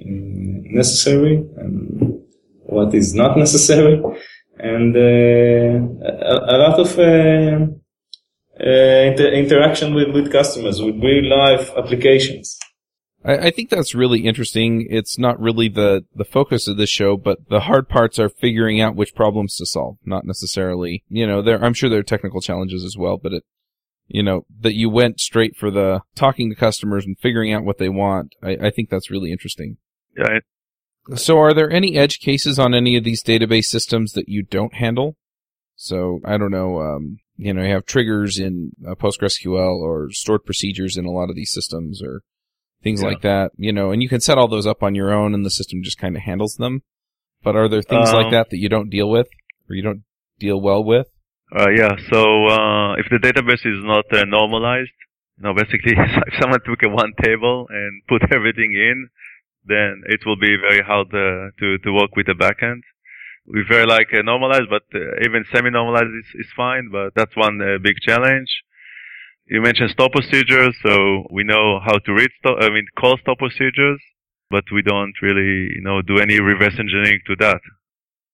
necessary 0.05 1.37
and 1.57 2.21
what 2.65 2.95
is 2.95 3.15
not 3.15 3.37
necessary, 3.37 4.03
and 4.59 4.97
a, 4.97 5.79
a 6.55 6.57
lot 6.59 6.79
of. 6.81 6.99
Uh, 8.61 9.09
inter- 9.09 9.33
interaction 9.33 9.95
with, 9.95 10.11
with 10.13 10.31
customers 10.31 10.81
with 10.81 10.95
real 11.03 11.25
life 11.25 11.73
applications. 11.77 12.59
I, 13.25 13.39
I 13.39 13.51
think 13.51 13.71
that's 13.71 13.95
really 13.95 14.21
interesting. 14.21 14.87
It's 14.91 15.19
not 15.19 15.41
really 15.41 15.69
the, 15.69 16.05
the 16.15 16.25
focus 16.25 16.67
of 16.67 16.77
this 16.77 16.91
show, 16.91 17.17
but 17.17 17.49
the 17.49 17.61
hard 17.61 17.89
parts 17.89 18.19
are 18.19 18.29
figuring 18.29 18.81
out 18.81 18.97
which 18.97 19.15
problems 19.15 19.57
to 19.57 19.67
solve, 19.67 19.97
not 20.05 20.25
necessarily, 20.25 21.05
you 21.09 21.27
know, 21.27 21.43
there, 21.43 21.63
I'm 21.63 21.75
sure 21.75 21.89
there 21.89 22.01
are 22.01 22.05
technical 22.05 22.41
challenges 22.41 22.85
as 22.85 22.97
well, 22.97 23.19
but 23.23 23.33
it, 23.33 23.45
you 24.09 24.23
know, 24.23 24.45
that 24.61 24.75
you 24.75 24.91
went 24.91 25.21
straight 25.21 25.57
for 25.57 25.71
the 25.71 26.01
talking 26.15 26.51
to 26.51 26.57
customers 26.57 27.07
and 27.07 27.19
figuring 27.19 27.53
out 27.53 27.65
what 27.65 27.79
they 27.79 27.89
want. 27.89 28.35
I, 28.43 28.57
I 28.61 28.71
think 28.71 28.91
that's 28.91 29.11
really 29.11 29.33
interesting. 29.33 29.77
It, 30.17 30.45
So 31.17 31.39
are 31.39 31.55
there 31.55 31.71
any 31.71 31.97
edge 31.97 32.19
cases 32.19 32.59
on 32.59 32.75
any 32.75 32.97
of 32.97 33.05
these 33.05 33.23
database 33.23 33.65
systems 33.65 34.13
that 34.13 34.29
you 34.29 34.43
don't 34.43 34.75
handle? 34.75 35.17
So 35.77 36.21
I 36.25 36.37
don't 36.37 36.51
know, 36.51 36.81
um, 36.81 37.19
you 37.37 37.55
know, 37.55 37.63
you 37.63 37.73
have 37.73 37.87
triggers 37.87 38.39
in 38.39 38.73
uh, 38.87 38.95
PostgreSQL 38.95 39.81
or 39.81 40.09
stored 40.11 40.45
procedures 40.45 40.97
in 40.97 41.07
a 41.07 41.11
lot 41.11 41.31
of 41.31 41.35
these 41.35 41.51
systems 41.51 42.03
or 42.03 42.23
things 42.83 43.01
Yeah. 43.03 43.09
like 43.09 43.21
that, 43.23 43.53
you 43.57 43.73
know, 43.73 43.91
and 43.93 44.03
you 44.03 44.09
can 44.09 44.21
set 44.21 44.39
all 44.39 44.49
those 44.49 44.67
up 44.67 44.83
on 44.83 44.95
your 44.95 45.13
own 45.13 45.35
and 45.35 45.45
the 45.45 45.51
system 45.51 45.83
just 45.83 45.99
kind 45.99 46.17
of 46.17 46.23
handles 46.23 46.57
them. 46.57 46.83
But 47.45 47.57
are 47.57 47.69
there 47.69 47.83
things 47.83 48.13
like 48.13 48.27
Um, 48.27 48.33
that 48.33 48.51
that 48.51 48.59
you 48.59 48.69
don't 48.69 48.91
deal 48.91 49.11
with 49.11 49.29
or 49.69 49.75
you 49.75 49.83
don't 49.83 50.03
deal 50.39 50.61
well 50.61 50.83
with? 50.85 51.07
Uh, 51.55 51.71
yeah. 51.71 51.95
So 52.11 52.21
uh, 52.47 52.95
if 53.03 53.07
the 53.11 53.19
database 53.19 53.65
is 53.67 53.81
not 53.85 54.07
uh, 54.13 54.25
normalized, 54.25 54.95
you 55.39 55.43
know, 55.45 55.55
basically, 55.55 55.95
if 56.29 56.35
someone 56.41 56.61
took 56.65 56.83
a 56.85 56.89
one 56.89 57.13
table 57.23 57.67
and 57.69 58.03
put 58.09 58.23
everything 58.33 58.73
in, 58.73 59.09
then 59.65 60.03
it 60.07 60.21
will 60.27 60.37
be 60.39 60.57
very 60.69 60.83
hard 60.83 61.09
uh, 61.09 61.51
to 61.61 61.79
to 61.85 61.93
work 61.93 62.17
with 62.17 62.27
the 62.27 62.35
backend. 62.35 62.83
We 63.47 63.63
very 63.69 63.87
like 63.87 64.09
uh, 64.15 64.23
normalized, 64.23 64.69
but 64.71 64.85
uh, 64.95 65.27
even 65.27 65.45
semi-normalized 65.53 66.15
is, 66.21 66.29
is 66.47 66.51
fine. 66.57 66.91
But 66.93 67.13
that's 67.17 67.35
one 67.37 67.61
uh, 67.61 67.79
big 67.83 67.97
challenge. 68.09 68.51
You 69.47 69.61
mentioned 69.61 69.91
stored 69.91 70.13
procedures, 70.13 70.77
so 70.85 71.27
we 71.31 71.45
know 71.45 71.81
how 71.85 71.99
to 71.99 72.13
read 72.13 72.31
store. 72.39 72.63
I 72.63 72.71
mean, 72.71 72.87
call 72.99 73.19
stored 73.19 73.39
procedures, 73.39 74.01
but 74.51 74.65
we 74.73 74.83
don't 74.83 75.15
really, 75.21 75.73
you 75.75 75.83
know, 75.83 76.01
do 76.03 76.19
any 76.19 76.41
reverse 76.41 76.79
engineering 76.79 77.21
to 77.27 77.37
that. 77.41 77.61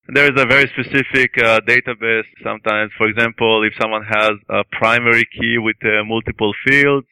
There 0.08 0.24
is 0.24 0.40
a 0.40 0.46
very 0.46 0.70
specific 0.72 1.32
uh, 1.36 1.60
database. 1.66 2.24
Sometimes, 2.42 2.92
for 2.96 3.08
example, 3.08 3.62
if 3.64 3.74
someone 3.80 4.04
has 4.08 4.32
a 4.48 4.64
primary 4.72 5.26
key 5.38 5.58
with 5.58 5.76
uh, 5.84 6.04
multiple 6.04 6.52
fields, 6.66 7.06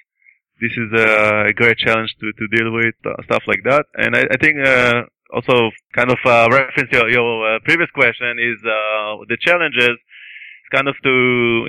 this 0.61 0.73
is 0.73 0.89
a, 0.99 1.53
great 1.53 1.77
challenge 1.77 2.15
to, 2.21 2.33
to 2.33 2.57
deal 2.57 2.73
with, 2.73 2.95
uh, 3.05 3.23
stuff 3.25 3.43
like 3.47 3.63
that. 3.65 3.85
And 3.95 4.17
I, 4.17 4.21
I 4.21 4.37
think 4.41 4.57
uh, 4.65 5.03
also 5.33 5.71
kind 5.95 6.11
of 6.11 6.19
uh, 6.25 6.49
reference 6.51 6.91
your, 6.93 7.11
your 7.11 7.57
uh, 7.57 7.59
previous 7.65 7.91
question 7.91 8.39
is 8.41 8.57
the 8.63 9.37
challenges. 9.41 9.99
Kind 10.77 10.89
of 10.93 10.97
to 11.09 11.15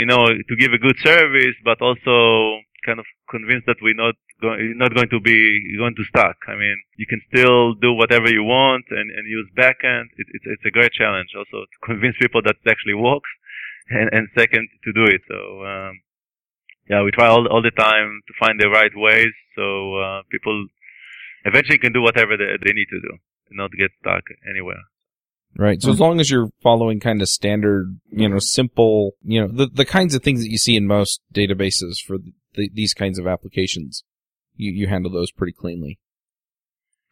you 0.01 0.05
know 0.11 0.23
to 0.49 0.55
give 0.61 0.71
a 0.73 0.83
good 0.85 0.99
service, 0.99 1.55
but 1.63 1.79
also 1.81 2.59
kind 2.85 2.99
of 2.99 3.07
convince 3.31 3.63
that 3.67 3.79
we're 3.81 4.01
not 4.05 4.15
going 4.41 4.77
not 4.77 4.93
going 4.93 5.07
to 5.15 5.19
be 5.21 5.37
going 5.77 5.95
to 5.95 6.03
stuck. 6.11 6.35
I 6.47 6.55
mean, 6.55 6.77
you 6.97 7.07
can 7.11 7.21
still 7.31 7.73
do 7.75 7.93
whatever 7.93 8.29
you 8.29 8.43
want 8.43 8.85
and, 8.91 9.07
and 9.15 9.23
use 9.37 9.47
backend. 9.55 10.07
It, 10.21 10.27
it's 10.35 10.47
it's 10.53 10.65
a 10.65 10.75
great 10.77 10.91
challenge 10.91 11.31
also 11.39 11.57
to 11.71 11.77
convince 11.89 12.15
people 12.19 12.41
that 12.43 12.57
it 12.59 12.69
actually 12.69 12.95
works, 12.95 13.31
and, 13.89 14.09
and 14.11 14.27
second 14.37 14.67
to 14.83 14.91
do 14.99 15.05
it. 15.15 15.21
So 15.31 15.39
um, 15.71 15.93
yeah, 16.89 17.01
we 17.03 17.11
try 17.11 17.27
all 17.27 17.47
all 17.47 17.63
the 17.63 17.71
time 17.71 18.09
to 18.27 18.33
find 18.43 18.59
the 18.59 18.69
right 18.69 18.91
ways 18.95 19.33
so 19.55 19.95
uh, 19.95 20.21
people 20.29 20.67
eventually 21.45 21.79
can 21.79 21.93
do 21.93 22.01
whatever 22.01 22.37
they, 22.37 22.51
they 22.63 22.73
need 22.73 22.89
to 22.89 23.01
do 23.07 23.13
and 23.49 23.57
not 23.57 23.71
get 23.71 23.91
stuck 24.01 24.23
anywhere. 24.49 24.83
Right. 25.55 25.81
So 25.81 25.91
as 25.91 25.99
long 25.99 26.19
as 26.19 26.29
you're 26.29 26.49
following 26.61 26.99
kind 26.99 27.21
of 27.21 27.29
standard, 27.29 27.99
you 28.11 28.29
know, 28.29 28.37
simple, 28.37 29.13
you 29.23 29.41
know, 29.41 29.47
the, 29.47 29.67
the 29.67 29.85
kinds 29.85 30.13
of 30.13 30.21
things 30.21 30.41
that 30.41 30.51
you 30.51 30.57
see 30.57 30.75
in 30.75 30.85
most 30.85 31.21
databases 31.33 31.97
for 32.05 32.17
the, 32.53 32.69
these 32.73 32.93
kinds 32.93 33.17
of 33.17 33.25
applications, 33.25 34.03
you, 34.55 34.71
you 34.71 34.87
handle 34.87 35.11
those 35.11 35.31
pretty 35.31 35.53
cleanly. 35.53 35.99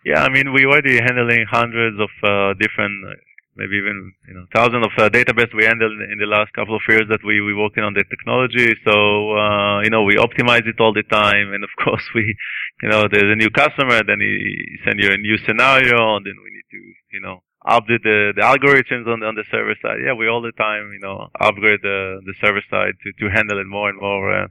Yeah, 0.05 0.21
I 0.21 0.29
mean, 0.29 0.53
we're 0.53 0.69
already 0.69 0.97
handling 1.01 1.45
hundreds 1.49 1.97
of 1.99 2.09
uh, 2.21 2.53
different, 2.61 2.93
uh, 3.09 3.17
maybe 3.55 3.77
even 3.77 4.13
you 4.27 4.35
know, 4.35 4.45
thousands 4.53 4.85
of 4.85 4.91
uh, 4.99 5.09
database 5.09 5.49
we 5.57 5.65
handled 5.65 5.97
in 6.11 6.19
the 6.19 6.27
last 6.29 6.53
couple 6.53 6.75
of 6.75 6.81
years 6.87 7.09
that 7.09 7.25
we 7.25 7.41
we 7.41 7.55
working 7.55 7.83
on 7.83 7.95
the 7.95 8.03
technology. 8.03 8.69
So 8.85 8.93
uh, 9.33 9.81
you 9.81 9.89
know, 9.89 10.03
we 10.03 10.21
optimize 10.21 10.67
it 10.67 10.79
all 10.79 10.93
the 10.93 11.01
time, 11.09 11.53
and 11.53 11.63
of 11.63 11.71
course, 11.83 12.05
we, 12.13 12.37
you 12.83 12.89
know, 12.89 13.07
there's 13.09 13.33
a 13.33 13.35
new 13.35 13.49
customer, 13.49 14.03
then 14.05 14.21
he 14.21 14.77
send 14.85 14.99
you 14.99 15.09
a 15.09 15.17
new 15.17 15.37
scenario, 15.41 16.17
and 16.17 16.25
then 16.25 16.37
we 16.37 16.53
need 16.53 16.69
to, 16.69 16.81
you 17.17 17.21
know, 17.21 17.41
update 17.65 18.03
the, 18.03 18.33
the 18.35 18.41
algorithms 18.41 19.07
on 19.07 19.19
the, 19.19 19.25
on 19.25 19.35
the 19.35 19.43
server 19.49 19.75
side. 19.81 19.97
Yeah, 20.05 20.13
we 20.13 20.27
all 20.27 20.41
the 20.41 20.53
time, 20.53 20.91
you 20.93 20.99
know, 21.01 21.27
upgrade 21.39 21.81
the 21.81 22.21
the 22.25 22.33
server 22.39 22.61
side 22.69 22.93
to 23.03 23.09
to 23.19 23.33
handle 23.33 23.59
it 23.59 23.67
more 23.67 23.89
and 23.89 23.99
more 23.99 24.43
uh, 24.43 24.47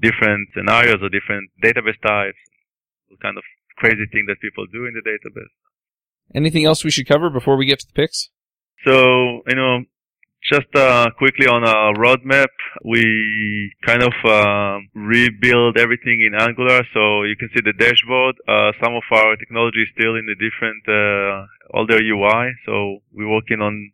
different 0.00 0.48
scenarios 0.54 1.02
or 1.02 1.08
different 1.08 1.50
database 1.62 2.00
types. 2.00 2.38
Kind 3.20 3.36
of 3.36 3.44
crazy 3.76 4.06
thing 4.10 4.24
that 4.28 4.40
people 4.40 4.64
do 4.66 4.86
in 4.86 4.94
the 4.94 5.04
database. 5.04 5.52
Anything 6.34 6.64
else 6.64 6.82
we 6.84 6.90
should 6.90 7.06
cover 7.06 7.28
before 7.28 7.56
we 7.56 7.66
get 7.66 7.80
to 7.80 7.86
the 7.86 7.92
picks? 7.92 8.30
So, 8.86 9.42
you 9.46 9.54
know, 9.54 9.84
just 10.50 10.74
uh, 10.74 11.10
quickly 11.18 11.46
on 11.46 11.62
our 11.64 11.94
roadmap, 11.94 12.48
we 12.84 13.72
kind 13.86 14.02
of 14.02 14.12
uh, 14.24 14.78
rebuild 14.94 15.78
everything 15.78 16.24
in 16.26 16.34
Angular. 16.34 16.82
So 16.94 17.22
you 17.22 17.36
can 17.36 17.48
see 17.54 17.62
the 17.62 17.72
dashboard. 17.72 18.36
Uh, 18.48 18.72
some 18.82 18.94
of 18.94 19.02
our 19.12 19.36
technology 19.36 19.82
is 19.82 19.88
still 19.96 20.16
in 20.16 20.26
the 20.26 20.34
different 20.34 20.82
uh, 21.74 21.84
their 21.86 22.02
UI. 22.02 22.52
So 22.66 22.98
we're 23.12 23.30
working 23.30 23.60
on 23.60 23.92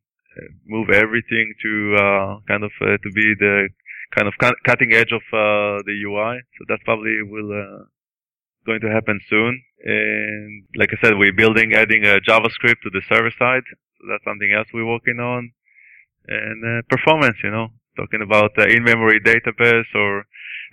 move 0.66 0.88
everything 0.90 1.54
to 1.62 1.96
uh, 1.96 2.38
kind 2.46 2.62
of 2.62 2.70
uh, 2.80 2.96
to 3.02 3.10
be 3.10 3.34
the 3.38 3.68
kind 4.14 4.28
of 4.28 4.34
cutting 4.64 4.92
edge 4.92 5.12
of 5.12 5.22
uh, 5.32 5.82
the 5.84 5.96
UI. 6.06 6.40
So 6.58 6.64
that's 6.68 6.82
probably 6.84 7.22
will 7.22 7.52
uh, 7.52 7.84
going 8.66 8.80
to 8.80 8.90
happen 8.90 9.20
soon. 9.28 9.62
And 9.84 10.64
like 10.76 10.90
I 10.92 10.98
said, 11.02 11.18
we're 11.18 11.32
building, 11.32 11.72
adding 11.74 12.04
a 12.04 12.18
JavaScript 12.20 12.82
to 12.82 12.90
the 12.90 13.02
server 13.08 13.32
side. 13.38 13.62
So 13.98 14.08
that's 14.10 14.24
something 14.24 14.52
else 14.52 14.68
we're 14.72 14.86
working 14.88 15.20
on. 15.20 15.52
And 16.26 16.58
uh, 16.64 16.82
performance, 16.88 17.36
you 17.42 17.50
know, 17.50 17.68
talking 17.96 18.22
about 18.22 18.52
uh, 18.58 18.64
in-memory 18.64 19.20
database 19.20 19.90
or 19.94 20.24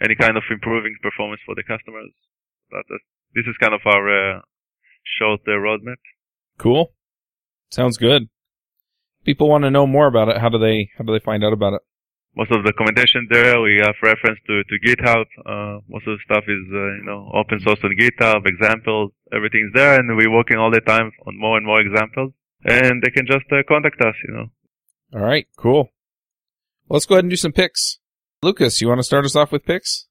any 0.04 0.15
kind 0.15 0.38
of 0.38 0.44
improving 0.50 0.96
performance 1.02 1.41
for 1.46 1.56
the 1.56 1.63
customers. 1.63 2.12
But 2.70 2.86
uh, 2.91 3.00
this 3.34 3.46
is 3.48 3.56
kind 3.58 3.74
of 3.74 3.82
our 3.86 4.06
uh, 4.38 4.41
short 5.20 5.41
uh, 5.48 5.52
roadmap. 5.52 6.02
Cool. 6.58 6.91
Sounds 7.76 7.98
good. 7.98 8.30
People 9.26 9.50
want 9.50 9.66
to 9.66 9.70
know 9.70 9.86
more 9.86 10.08
about 10.08 10.30
it. 10.30 10.38
How 10.38 10.48
do 10.48 10.58
they 10.58 10.90
how 10.98 11.04
do 11.04 11.12
they 11.12 11.20
find 11.20 11.44
out 11.44 11.52
about 11.52 11.74
it? 11.74 11.82
Most 12.38 12.50
of 12.52 12.64
the 12.64 12.72
documentation 12.72 13.28
there, 13.30 13.60
we 13.60 13.82
have 13.84 13.96
reference 14.02 14.40
to, 14.48 14.64
to 14.64 14.76
GitHub. 14.88 15.26
Uh, 15.46 15.82
most 15.90 16.08
of 16.08 16.18
the 16.18 16.24
stuff 16.24 16.46
is, 16.48 16.64
uh, 16.72 16.96
you 17.00 17.04
know, 17.04 17.30
open 17.34 17.60
source 17.60 17.80
on 17.84 17.92
GitHub, 18.00 18.48
examples, 18.48 19.12
everything's 19.34 19.74
there, 19.74 20.00
and 20.00 20.08
we're 20.16 20.32
working 20.32 20.58
all 20.58 20.72
the 20.72 20.80
time 20.82 21.12
on 21.28 21.38
more 21.38 21.58
and 21.58 21.66
more 21.66 21.82
examples. 21.82 22.32
And 22.64 23.04
they 23.04 23.12
can 23.12 23.26
just 23.26 23.46
uh, 23.52 23.64
contact 23.68 24.00
us, 24.00 24.16
you 24.26 24.34
know. 24.34 24.46
All 25.14 25.26
right, 25.26 25.48
cool. 25.58 25.90
Let's 26.88 27.06
go 27.06 27.16
ahead 27.16 27.26
and 27.26 27.30
do 27.30 27.36
some 27.36 27.52
picks. 27.52 28.00
Lukas, 28.42 28.80
you 28.80 28.88
want 28.88 29.00
to 29.00 29.04
start 29.04 29.26
us 29.26 29.36
off 29.36 29.52
with 29.52 29.66
picks? 29.66 30.08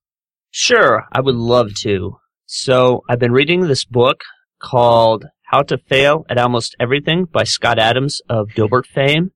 Sure, 0.50 1.04
I 1.12 1.22
would 1.22 1.34
love 1.34 1.74
to. 1.82 2.18
So 2.44 3.04
I've 3.08 3.18
been 3.18 3.32
reading 3.32 3.62
this 3.62 3.86
book 3.86 4.20
called 4.60 5.24
How 5.54 5.62
to 5.62 5.78
Fail 5.78 6.26
at 6.28 6.36
Almost 6.36 6.74
Everything 6.80 7.26
by 7.26 7.44
Scott 7.44 7.78
Adams 7.78 8.20
of 8.28 8.48
Dilbert 8.56 8.86
fame. 8.86 9.30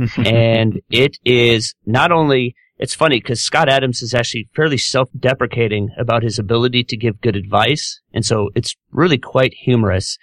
and 0.16 0.80
it 0.90 1.16
is 1.24 1.76
not 1.86 2.10
only, 2.10 2.56
it's 2.78 2.96
funny 2.96 3.20
because 3.20 3.40
Scott 3.40 3.68
Adams 3.68 4.02
is 4.02 4.12
actually 4.12 4.48
fairly 4.52 4.78
self-deprecating 4.78 5.90
about 5.96 6.24
his 6.24 6.40
ability 6.40 6.82
to 6.82 6.96
give 6.96 7.20
good 7.20 7.36
advice. 7.36 8.00
And 8.12 8.26
so 8.26 8.48
it's 8.56 8.74
really 8.90 9.16
quite 9.16 9.54
humorous. 9.62 10.18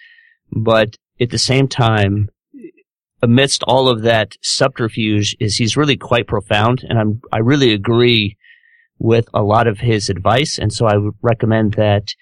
But 0.52 0.96
at 1.18 1.30
the 1.30 1.38
same 1.38 1.66
time, 1.66 2.28
amidst 3.22 3.62
all 3.62 3.88
of 3.88 4.02
that 4.02 4.34
subterfuge 4.42 5.34
is 5.40 5.56
he's 5.56 5.78
really 5.78 5.96
quite 5.96 6.26
profound. 6.26 6.84
And 6.86 6.98
I'm, 6.98 7.22
I 7.32 7.38
really 7.38 7.72
agree 7.72 8.36
with 8.98 9.26
a 9.32 9.42
lot 9.42 9.66
of 9.66 9.78
his 9.78 10.10
advice. 10.10 10.58
And 10.58 10.74
so 10.74 10.84
I 10.84 10.98
would 10.98 11.14
recommend 11.22 11.72
that 11.72 12.12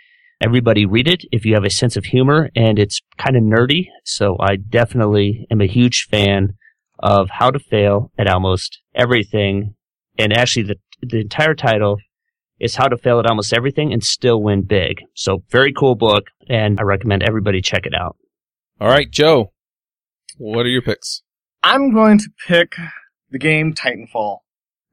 everybody 0.40 0.87
read 0.87 1.09
it 1.09 1.25
if 1.33 1.44
you 1.44 1.55
have 1.55 1.64
a 1.64 1.70
sense 1.70 1.96
of 1.96 2.07
humor 2.07 2.51
and 2.55 2.79
it's 2.79 3.01
kind 3.16 3.37
of 3.37 3.42
nerdy. 3.42 3.87
So 4.05 4.37
I 4.40 4.57
definitely 4.57 5.46
am 5.51 5.61
a 5.61 5.66
huge 5.66 6.07
fan 6.11 6.55
of 6.99 7.29
how 7.31 7.51
to 7.51 7.59
fail 7.59 8.12
at 8.18 8.29
almost 8.29 8.81
everything. 8.94 9.75
And 10.18 10.33
actually 10.33 10.64
the, 10.64 10.77
the 11.03 11.20
entire 11.20 11.55
title 11.55 11.99
is 12.59 12.77
how 12.77 12.88
to 12.88 12.96
fail 12.96 13.18
at 13.20 13.27
almost 13.27 13.53
everything 13.53 13.92
and 13.92 14.03
still 14.03 14.42
win 14.42 14.62
big. 14.62 15.03
So 15.14 15.42
very 15.51 15.72
cool 15.72 15.94
book 15.94 16.25
and 16.49 16.79
I 16.81 16.85
recommend 16.85 17.22
everybody 17.22 17.61
check 17.61 17.87
it 17.87 17.94
out. 17.94 18.16
All 18.81 18.88
right, 18.88 19.11
Joe. 19.11 19.53
What 20.38 20.66
are 20.66 20.70
your 20.70 20.83
picks? 20.83 21.22
I'm 21.62 21.92
going 21.92 22.18
to 22.18 22.29
pick 22.46 22.75
the 23.31 23.38
game 23.38 23.75
Titanfall. 23.75 24.38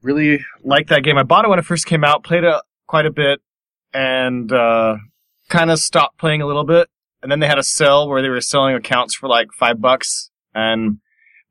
Really 0.02 0.44
like 0.62 0.88
that 0.88 1.02
game. 1.02 1.16
I 1.18 1.22
bought 1.22 1.44
it 1.44 1.48
when 1.48 1.58
it 1.58 1.64
first 1.64 1.86
came 1.86 2.04
out, 2.04 2.24
played 2.24 2.44
it 2.44 2.54
quite 2.86 3.06
a 3.06 3.10
bit, 3.10 3.40
and 3.92 4.52
uh, 4.52 4.96
kind 5.48 5.70
of 5.70 5.78
stopped 5.78 6.18
playing 6.18 6.42
a 6.42 6.46
little 6.46 6.64
bit. 6.64 6.88
And 7.22 7.32
then 7.32 7.40
they 7.40 7.46
had 7.46 7.58
a 7.58 7.64
sale 7.64 8.08
where 8.08 8.20
they 8.20 8.28
were 8.28 8.40
selling 8.40 8.74
accounts 8.74 9.14
for 9.14 9.28
like 9.28 9.48
five 9.58 9.80
bucks. 9.80 10.30
And 10.54 10.98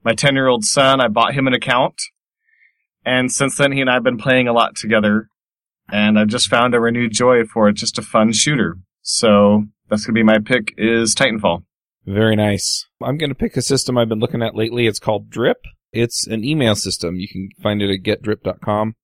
my 0.04 0.14
10 0.14 0.36
year 0.36 0.48
old 0.48 0.64
son, 0.64 1.02
I 1.02 1.08
bought 1.08 1.34
him 1.34 1.48
an 1.48 1.54
account. 1.54 1.96
And 3.06 3.32
since 3.32 3.58
then, 3.58 3.72
he 3.72 3.82
and 3.82 3.90
I 3.90 3.96
have 3.96 4.04
been 4.04 4.18
playing 4.18 4.48
a 4.48 4.54
lot 4.54 4.76
together. 4.76 5.28
And 5.92 6.18
I've 6.18 6.28
just 6.28 6.48
found 6.48 6.74
a 6.74 6.80
renewed 6.80 7.12
joy 7.12 7.44
for 7.46 7.68
it. 7.70 7.74
Just 7.74 7.98
a 7.98 8.02
fun 8.02 8.32
shooter. 8.34 8.78
So 9.02 9.66
that's 9.90 10.06
going 10.06 10.16
to 10.16 10.20
be 10.20 10.24
my 10.24 10.40
pick 10.40 10.74
is 10.78 11.14
Titanfall. 11.16 11.64
Very 12.06 12.36
nice. 12.36 12.86
I'm 13.02 13.18
going 13.18 13.30
to 13.30 13.36
pick 13.36 13.58
a 13.58 13.62
system 13.62 13.98
I've 13.98 14.10
been 14.10 14.20
looking 14.20 14.42
at 14.42 14.56
lately. 14.56 14.88
It's 14.88 15.00
called 15.00 15.30
Drip. 15.30 15.58
It's 15.92 16.28
an 16.28 16.44
email 16.44 16.76
system. 16.76 17.16
You 17.16 17.28
can 17.28 17.50
find 17.62 17.82
it 17.82 17.94
at 17.94 18.04
getdrip.com. 18.04 18.96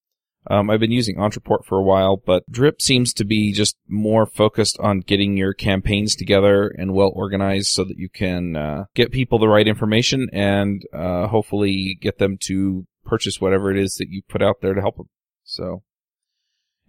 Um, 0.47 0.69
I've 0.69 0.79
been 0.79 0.91
using 0.91 1.17
Ontraport 1.17 1.65
for 1.65 1.77
a 1.77 1.83
while, 1.83 2.17
but 2.17 2.49
Drip 2.49 2.81
seems 2.81 3.13
to 3.13 3.25
be 3.25 3.51
just 3.53 3.75
more 3.87 4.25
focused 4.25 4.77
on 4.79 5.01
getting 5.01 5.35
your 5.35 5.53
campaigns 5.53 6.15
together 6.15 6.73
and 6.77 6.93
well 6.93 7.11
organized 7.13 7.67
so 7.67 7.83
that 7.83 7.97
you 7.97 8.09
can 8.09 8.55
uh, 8.55 8.85
get 8.95 9.11
people 9.11 9.37
the 9.37 9.49
right 9.49 9.67
information 9.67 10.27
and 10.31 10.81
uh, 10.93 11.27
hopefully 11.27 11.97
get 12.01 12.19
them 12.19 12.37
to 12.45 12.85
purchase 13.05 13.41
whatever 13.41 13.69
it 13.69 13.77
is 13.77 13.95
that 13.95 14.09
you 14.09 14.21
put 14.29 14.41
out 14.41 14.61
there 14.61 14.73
to 14.73 14.81
help 14.81 14.97
them. 14.97 15.09
So, 15.43 15.83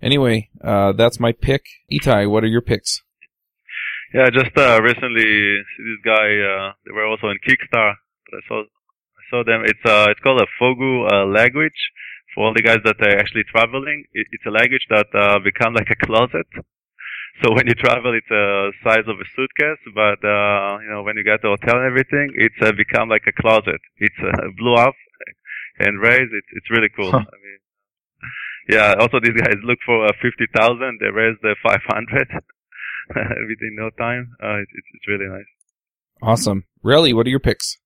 anyway, 0.00 0.48
uh, 0.62 0.92
that's 0.92 1.18
my 1.18 1.32
pick. 1.32 1.64
Itay, 1.92 2.30
what 2.30 2.44
are 2.44 2.48
your 2.48 2.62
picks? 2.62 3.02
Yeah, 4.14 4.30
just 4.30 4.56
uh, 4.56 4.80
recently 4.82 5.24
this 5.24 6.00
guy. 6.04 6.12
Uh, 6.12 6.72
they 6.84 6.92
were 6.92 7.06
also 7.06 7.28
in 7.28 7.38
Kickstarter, 7.46 7.94
but 8.30 8.38
I 8.38 8.48
saw 8.48 8.62
I 8.62 9.22
saw 9.30 9.44
them. 9.44 9.62
It's 9.64 9.84
uh, 9.84 10.06
it's 10.10 10.20
called 10.20 10.40
a 10.40 10.46
Fogu 10.62 11.32
language 11.32 11.72
for 12.34 12.46
all 12.46 12.54
the 12.54 12.62
guys 12.62 12.80
that 12.84 13.00
are 13.00 13.18
actually 13.18 13.44
traveling. 13.50 14.04
It, 14.12 14.26
it's 14.32 14.46
a 14.46 14.50
language 14.50 14.86
that 14.90 15.06
uh, 15.14 15.38
become 15.40 15.74
like 15.74 15.90
a 15.90 16.06
closet. 16.06 16.46
So 17.42 17.52
when 17.54 17.66
you 17.66 17.74
travel, 17.74 18.12
it's 18.12 18.30
a 18.30 18.70
size 18.84 19.06
of 19.08 19.16
a 19.16 19.26
suitcase, 19.34 19.80
but 19.94 20.20
uh, 20.20 20.78
you 20.84 20.90
know 20.90 21.02
when 21.02 21.16
you 21.16 21.24
get 21.24 21.40
to 21.40 21.48
the 21.48 21.56
hotel 21.56 21.80
and 21.80 21.86
everything, 21.86 22.34
it's 22.36 22.60
uh, 22.60 22.72
become 22.76 23.08
like 23.08 23.24
a 23.26 23.32
closet. 23.32 23.80
It's 23.96 24.20
uh, 24.20 24.50
blew 24.58 24.74
up 24.74 24.94
and 25.78 26.00
raised. 26.00 26.32
It's 26.32 26.50
it's 26.52 26.70
really 26.70 26.90
cool. 26.94 27.10
Huh. 27.10 27.24
I 27.24 27.38
mean, 27.40 27.60
yeah. 28.68 28.94
Also, 29.00 29.20
these 29.20 29.40
guys 29.40 29.56
look 29.64 29.78
for 29.86 30.04
uh, 30.04 30.12
fifty 30.20 30.46
thousand. 30.54 30.98
They 31.00 31.08
raised 31.08 31.40
the 31.40 31.56
five 31.62 31.80
hundred 31.88 32.28
within 33.48 33.72
no 33.72 33.88
time. 33.96 34.36
Uh, 34.42 34.60
it's, 34.60 34.72
it's 34.74 34.88
it's 34.94 35.08
really 35.08 35.26
nice. 35.26 35.48
Awesome. 36.22 36.64
Relly, 36.84 37.14
what 37.14 37.26
are 37.26 37.30
your 37.30 37.40
picks? 37.40 37.79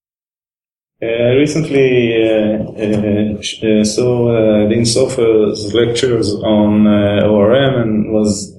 Uh, 1.02 1.35
recently 1.35 2.14
uh, 2.22 2.62
uh, 2.62 3.37
uh, 3.37 3.85
saw 3.85 4.30
uh, 4.30 4.68
Dean 4.68 4.85
Sofer's 4.85 5.74
lectures 5.74 6.33
on 6.35 6.87
uh, 6.87 7.26
ORM 7.26 7.83
and 7.83 8.12
was 8.12 8.57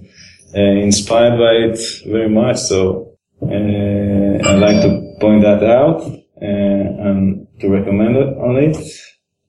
inspired 0.54 1.38
by 1.40 1.54
it 1.54 1.80
very 2.06 2.30
much. 2.30 2.58
So 2.58 3.18
I'd 3.42 4.60
like 4.60 4.82
to 4.84 5.16
point 5.22 5.44
that 5.44 5.64
out 5.64 6.04
and 6.42 7.48
to 7.62 7.70
recommend 7.70 8.18
it 8.18 8.38
on 8.38 8.58
it. 8.58 8.78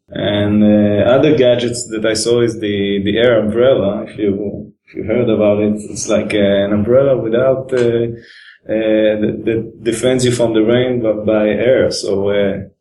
And 0.08 0.62
other 1.08 1.36
gadgets 1.36 1.88
that 1.88 2.06
I 2.06 2.14
saw 2.14 2.40
is 2.40 2.60
the 2.60 3.02
the 3.04 3.18
air 3.18 3.40
umbrella. 3.40 4.04
If 4.04 4.16
you 4.16 4.72
if 4.86 4.94
you 4.94 5.02
heard 5.02 5.28
about 5.28 5.58
it, 5.58 5.74
it's 5.90 6.08
like 6.08 6.32
an 6.34 6.72
umbrella 6.72 7.20
without 7.20 7.68
that, 7.68 8.22
that 8.66 9.72
defends 9.82 10.24
you 10.24 10.30
from 10.30 10.54
the 10.54 10.62
rain 10.62 11.02
but 11.02 11.26
by 11.26 11.48
air. 11.48 11.90
So. 11.90 12.72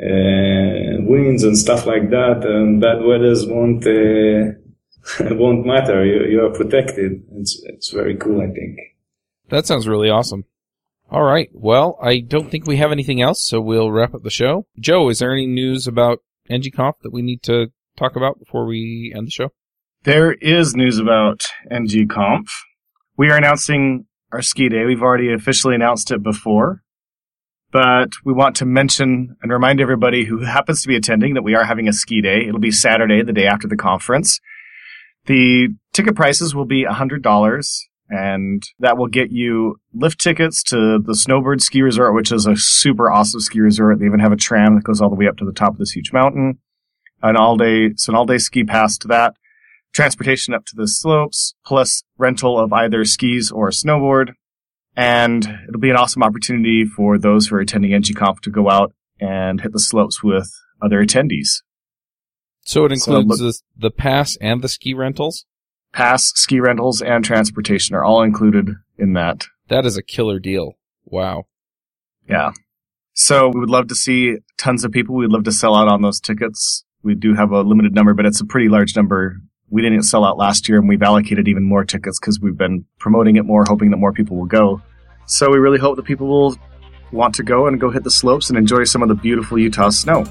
Uh, 0.00 1.02
winds 1.02 1.42
and 1.42 1.58
stuff 1.58 1.86
like 1.86 2.10
that, 2.10 2.44
and 2.44 2.80
bad 2.80 3.02
weathers 3.02 3.46
won't 3.46 3.84
uh, 3.84 4.54
won't 5.34 5.66
matter. 5.66 6.04
You 6.04 6.26
you 6.30 6.44
are 6.44 6.52
protected. 6.52 7.22
It's 7.32 7.60
it's 7.64 7.90
very 7.90 8.16
cool, 8.16 8.40
I 8.40 8.46
think. 8.46 8.78
That 9.48 9.66
sounds 9.66 9.88
really 9.88 10.10
awesome. 10.10 10.44
All 11.10 11.22
right. 11.22 11.48
Well, 11.52 11.98
I 12.02 12.20
don't 12.20 12.50
think 12.50 12.66
we 12.66 12.76
have 12.76 12.92
anything 12.92 13.20
else, 13.22 13.42
so 13.42 13.60
we'll 13.60 13.90
wrap 13.90 14.14
up 14.14 14.22
the 14.22 14.30
show. 14.30 14.66
Joe, 14.78 15.08
is 15.08 15.20
there 15.20 15.32
any 15.32 15.46
news 15.46 15.86
about 15.86 16.18
NGConf 16.50 16.94
that 17.02 17.12
we 17.12 17.22
need 17.22 17.42
to 17.44 17.68
talk 17.96 18.14
about 18.14 18.38
before 18.38 18.66
we 18.66 19.12
end 19.16 19.26
the 19.26 19.30
show? 19.30 19.48
There 20.04 20.32
is 20.32 20.76
news 20.76 20.98
about 20.98 21.44
NGConf. 21.72 22.46
We 23.16 23.30
are 23.30 23.36
announcing 23.36 24.06
our 24.32 24.42
ski 24.42 24.68
day. 24.68 24.84
We've 24.84 25.02
already 25.02 25.32
officially 25.32 25.74
announced 25.74 26.10
it 26.10 26.22
before, 26.22 26.82
but 27.70 28.10
we 28.24 28.32
want 28.32 28.56
to 28.56 28.64
mention 28.64 29.36
and 29.42 29.52
remind 29.52 29.80
everybody 29.80 30.24
who 30.24 30.44
happens 30.44 30.82
to 30.82 30.88
be 30.88 30.96
attending 30.96 31.34
that 31.34 31.42
we 31.42 31.54
are 31.54 31.64
having 31.64 31.88
a 31.88 31.92
ski 31.92 32.20
day. 32.20 32.46
It'll 32.46 32.60
be 32.60 32.70
Saturday, 32.70 33.22
the 33.22 33.32
day 33.32 33.46
after 33.46 33.68
the 33.68 33.76
conference. 33.76 34.40
The 35.26 35.68
ticket 35.92 36.16
prices 36.16 36.54
will 36.54 36.64
be 36.64 36.84
$100 36.84 37.64
and 38.10 38.62
that 38.78 38.96
will 38.96 39.06
get 39.06 39.30
you 39.30 39.76
lift 39.92 40.18
tickets 40.18 40.62
to 40.64 40.98
the 40.98 41.14
Snowbird 41.14 41.60
Ski 41.60 41.82
Resort, 41.82 42.14
which 42.14 42.32
is 42.32 42.46
a 42.46 42.56
super 42.56 43.10
awesome 43.10 43.40
ski 43.40 43.60
resort. 43.60 43.98
They 43.98 44.06
even 44.06 44.20
have 44.20 44.32
a 44.32 44.36
tram 44.36 44.76
that 44.76 44.84
goes 44.84 45.00
all 45.00 45.10
the 45.10 45.16
way 45.16 45.28
up 45.28 45.36
to 45.38 45.44
the 45.44 45.52
top 45.52 45.72
of 45.72 45.78
this 45.78 45.90
huge 45.90 46.12
mountain. 46.12 46.58
An 47.22 47.36
all 47.36 47.56
day, 47.56 47.90
so 47.96 48.12
an 48.12 48.16
all 48.16 48.26
day 48.26 48.38
ski 48.38 48.64
pass 48.64 48.96
to 48.98 49.08
that 49.08 49.34
transportation 49.92 50.54
up 50.54 50.64
to 50.66 50.76
the 50.76 50.86
slopes, 50.86 51.54
plus 51.66 52.04
rental 52.16 52.58
of 52.58 52.72
either 52.72 53.04
skis 53.04 53.50
or 53.50 53.70
snowboard. 53.70 54.32
And 54.98 55.44
it'll 55.68 55.80
be 55.80 55.90
an 55.90 55.96
awesome 55.96 56.24
opportunity 56.24 56.84
for 56.84 57.18
those 57.18 57.46
who 57.46 57.54
are 57.54 57.60
attending 57.60 57.92
NGConf 57.92 58.40
to 58.40 58.50
go 58.50 58.68
out 58.68 58.92
and 59.20 59.60
hit 59.60 59.72
the 59.72 59.78
slopes 59.78 60.24
with 60.24 60.50
other 60.82 61.00
attendees. 61.04 61.62
So 62.62 62.84
it 62.84 62.98
So 62.98 63.16
includes 63.18 63.40
look- 63.40 63.54
the, 63.76 63.88
the 63.88 63.90
pass 63.92 64.36
and 64.40 64.60
the 64.60 64.68
ski 64.68 64.94
rentals? 64.94 65.46
Pass, 65.92 66.32
ski 66.34 66.58
rentals, 66.58 67.00
and 67.00 67.24
transportation 67.24 67.94
are 67.94 68.04
all 68.04 68.22
included 68.22 68.70
in 68.98 69.12
that. 69.12 69.46
That 69.68 69.86
is 69.86 69.96
a 69.96 70.02
killer 70.02 70.40
deal. 70.40 70.72
Wow. 71.04 71.44
Yeah. 72.28 72.50
So 73.14 73.48
we 73.48 73.60
would 73.60 73.70
love 73.70 73.86
to 73.88 73.94
see 73.94 74.38
tons 74.58 74.84
of 74.84 74.90
people. 74.90 75.14
We'd 75.14 75.30
love 75.30 75.44
to 75.44 75.52
sell 75.52 75.76
out 75.76 75.86
on 75.88 76.02
those 76.02 76.20
tickets. 76.20 76.84
We 77.04 77.14
do 77.14 77.34
have 77.34 77.52
a 77.52 77.62
limited 77.62 77.94
number, 77.94 78.14
but 78.14 78.26
it's 78.26 78.40
a 78.40 78.44
pretty 78.44 78.68
large 78.68 78.96
number. 78.96 79.36
We 79.70 79.82
didn't 79.82 80.02
sell 80.02 80.24
out 80.24 80.38
last 80.38 80.68
year 80.68 80.78
and 80.78 80.88
we've 80.88 81.02
allocated 81.02 81.48
even 81.48 81.64
more 81.64 81.84
tickets 81.84 82.18
because 82.18 82.40
we've 82.40 82.56
been 82.56 82.84
promoting 82.98 83.36
it 83.36 83.44
more, 83.44 83.64
hoping 83.66 83.90
that 83.90 83.98
more 83.98 84.12
people 84.12 84.36
will 84.36 84.46
go. 84.46 84.80
So 85.26 85.50
we 85.50 85.58
really 85.58 85.78
hope 85.78 85.96
that 85.96 86.04
people 86.04 86.26
will 86.26 86.56
want 87.12 87.34
to 87.34 87.42
go 87.42 87.66
and 87.66 87.80
go 87.80 87.90
hit 87.90 88.04
the 88.04 88.10
slopes 88.10 88.48
and 88.48 88.58
enjoy 88.58 88.84
some 88.84 89.02
of 89.02 89.08
the 89.08 89.14
beautiful 89.14 89.58
Utah 89.58 89.90
snow. 89.90 90.24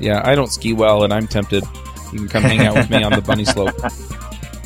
Yeah, 0.00 0.20
I 0.24 0.34
don't 0.34 0.50
ski 0.50 0.72
well, 0.72 1.04
and 1.04 1.12
I'm 1.12 1.28
tempted. 1.28 1.64
You 2.12 2.18
can 2.18 2.28
come 2.28 2.42
hang 2.42 2.60
out 2.60 2.74
with 2.74 2.90
me 2.90 3.02
on 3.02 3.12
the 3.12 3.20
bunny 3.26 3.44
slope. 3.44 3.74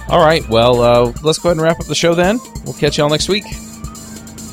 All 0.09 0.21
right, 0.21 0.47
well, 0.49 0.81
uh, 0.81 1.13
let's 1.23 1.39
go 1.39 1.51
ahead 1.51 1.59
and 1.59 1.61
wrap 1.61 1.81
up 1.81 1.87
the 1.87 1.95
show 1.95 2.15
then. 2.15 2.39
We'll 2.65 2.75
catch 2.75 2.97
y'all 2.97 3.11
next 3.11 3.29
week. 3.29 3.45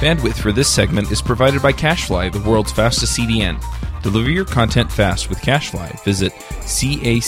Bandwidth 0.00 0.40
for 0.40 0.50
this 0.50 0.68
segment 0.68 1.12
is 1.12 1.20
provided 1.20 1.60
by 1.60 1.74
CacheFly, 1.74 2.32
the 2.32 2.40
world's 2.48 2.72
fastest 2.72 3.18
CDN. 3.18 3.62
Deliver 4.02 4.30
your 4.30 4.46
content 4.46 4.90
fast 4.90 5.28
with 5.28 5.38
CacheFly. 5.40 6.02
Visit 6.04 6.32
C-A-C-H-E-F-L-Y 6.62 7.26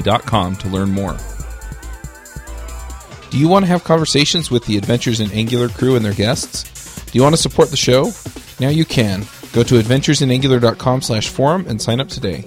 dot 0.00 0.22
com 0.22 0.56
to 0.56 0.68
learn 0.68 0.90
more. 0.90 1.16
Do 3.30 3.38
you 3.38 3.46
want 3.46 3.64
to 3.64 3.68
have 3.68 3.84
conversations 3.84 4.50
with 4.50 4.66
the 4.66 4.76
Adventures 4.76 5.20
in 5.20 5.30
Angular 5.30 5.68
crew 5.68 5.94
and 5.94 6.04
their 6.04 6.14
guests? 6.14 7.04
Do 7.04 7.16
you 7.16 7.22
want 7.22 7.36
to 7.36 7.40
support 7.40 7.70
the 7.70 7.76
show? 7.76 8.10
Now 8.58 8.70
you 8.70 8.84
can. 8.84 9.20
Go 9.52 9.62
to 9.62 9.76
adventuresinangular.com 9.76 11.00
slash 11.00 11.28
forum 11.28 11.64
and 11.68 11.80
sign 11.80 12.00
up 12.00 12.08
today. 12.08 12.44